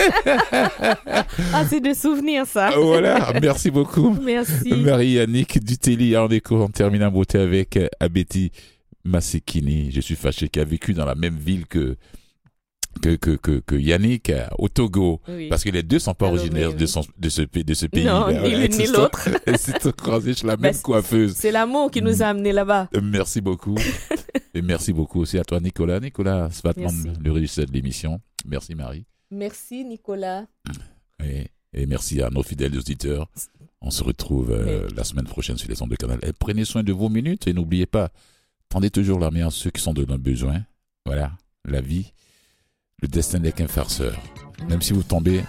[1.52, 2.70] ah, c'est des souvenirs, ça.
[2.74, 4.10] Ah, voilà, merci beaucoup.
[4.22, 4.72] Merci.
[4.74, 6.56] Marie-Yannick Dutelli en écho.
[6.62, 8.50] On termine en beauté avec euh, Abeti
[9.04, 11.96] Massekini, je suis fâché, qui a vécu dans la même ville que,
[13.02, 15.48] que, que, que, Yannick euh, au Togo, oui.
[15.48, 16.72] parce que les deux sont pas originaires.
[16.74, 18.04] De, son, de, ce, de ce pays.
[18.04, 19.28] Non, ah ni l'une ni l'autre.
[19.46, 21.34] Elles se sont la même coiffeuse.
[21.34, 22.88] C'est l'amour qui nous a amenés là-bas.
[22.94, 23.76] Euh, merci beaucoup.
[24.54, 26.00] Et merci beaucoup aussi à toi, Nicolas.
[26.00, 28.20] Nicolas Svatman, le régisseur de l'émission.
[28.46, 29.04] Merci, Marie.
[29.30, 30.46] Merci, Nicolas.
[31.22, 33.28] Et, et, merci à nos fidèles auditeurs.
[33.80, 36.20] On se retrouve euh, la semaine prochaine sur les ondes de Canal.
[36.38, 38.10] Prenez soin de vos minutes et n'oubliez pas,
[38.74, 40.60] Rendez toujours la main à ceux qui sont de nos besoins.
[41.06, 41.30] Voilà,
[41.64, 42.12] la vie,
[43.00, 44.16] le destin n'est qu'un farceur.
[44.68, 45.44] Même si vous tombez,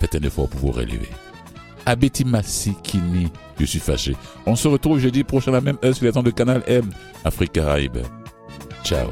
[0.00, 1.08] faites un effort pour vous relever.
[1.86, 3.28] Abeti Massikini,
[3.60, 4.16] je suis fâché.
[4.44, 6.90] On se retrouve jeudi prochain à la même heure sur les temps de Canal M,
[7.24, 7.98] Afrique Caraïbe.
[8.82, 9.06] Ciao.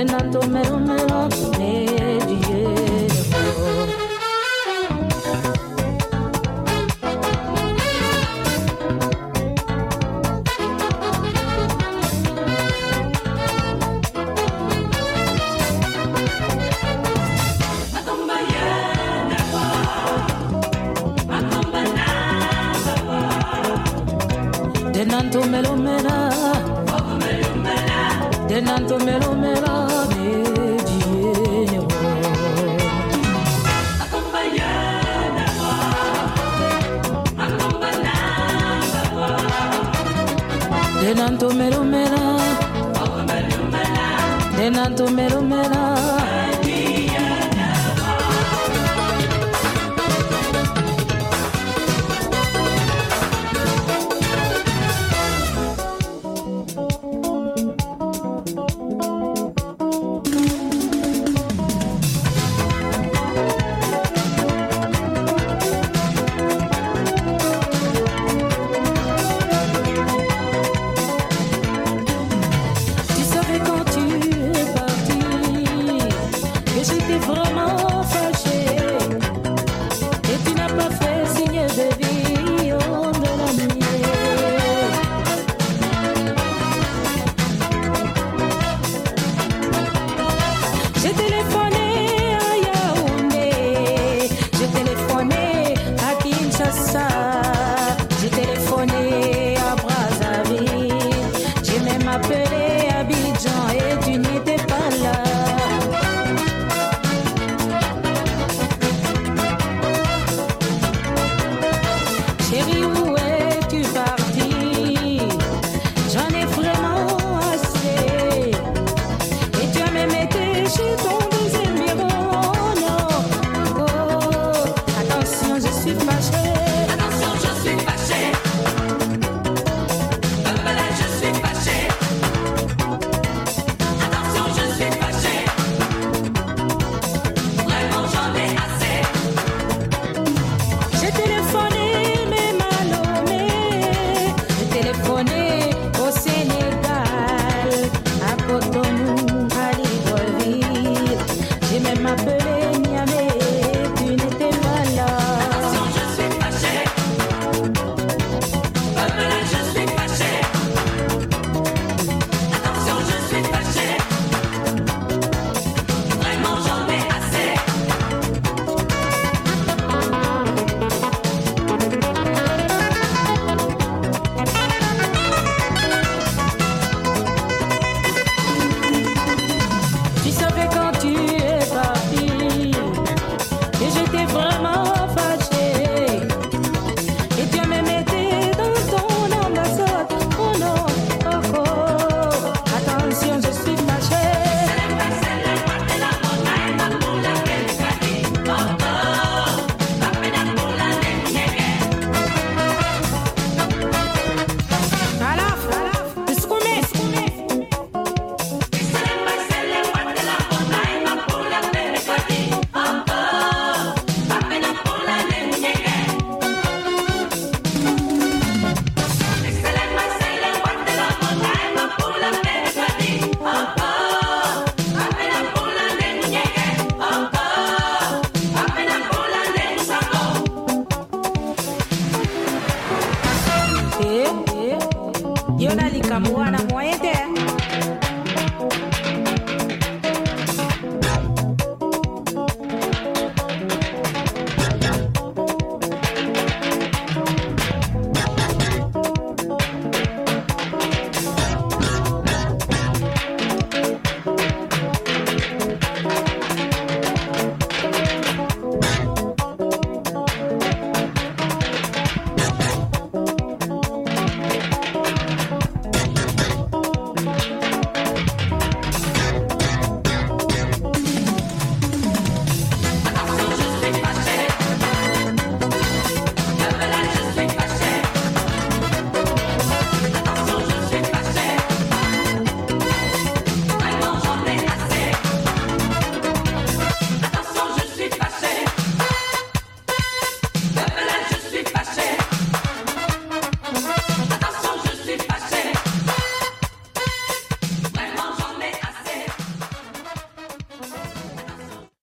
[0.00, 1.49] Then I told me, me,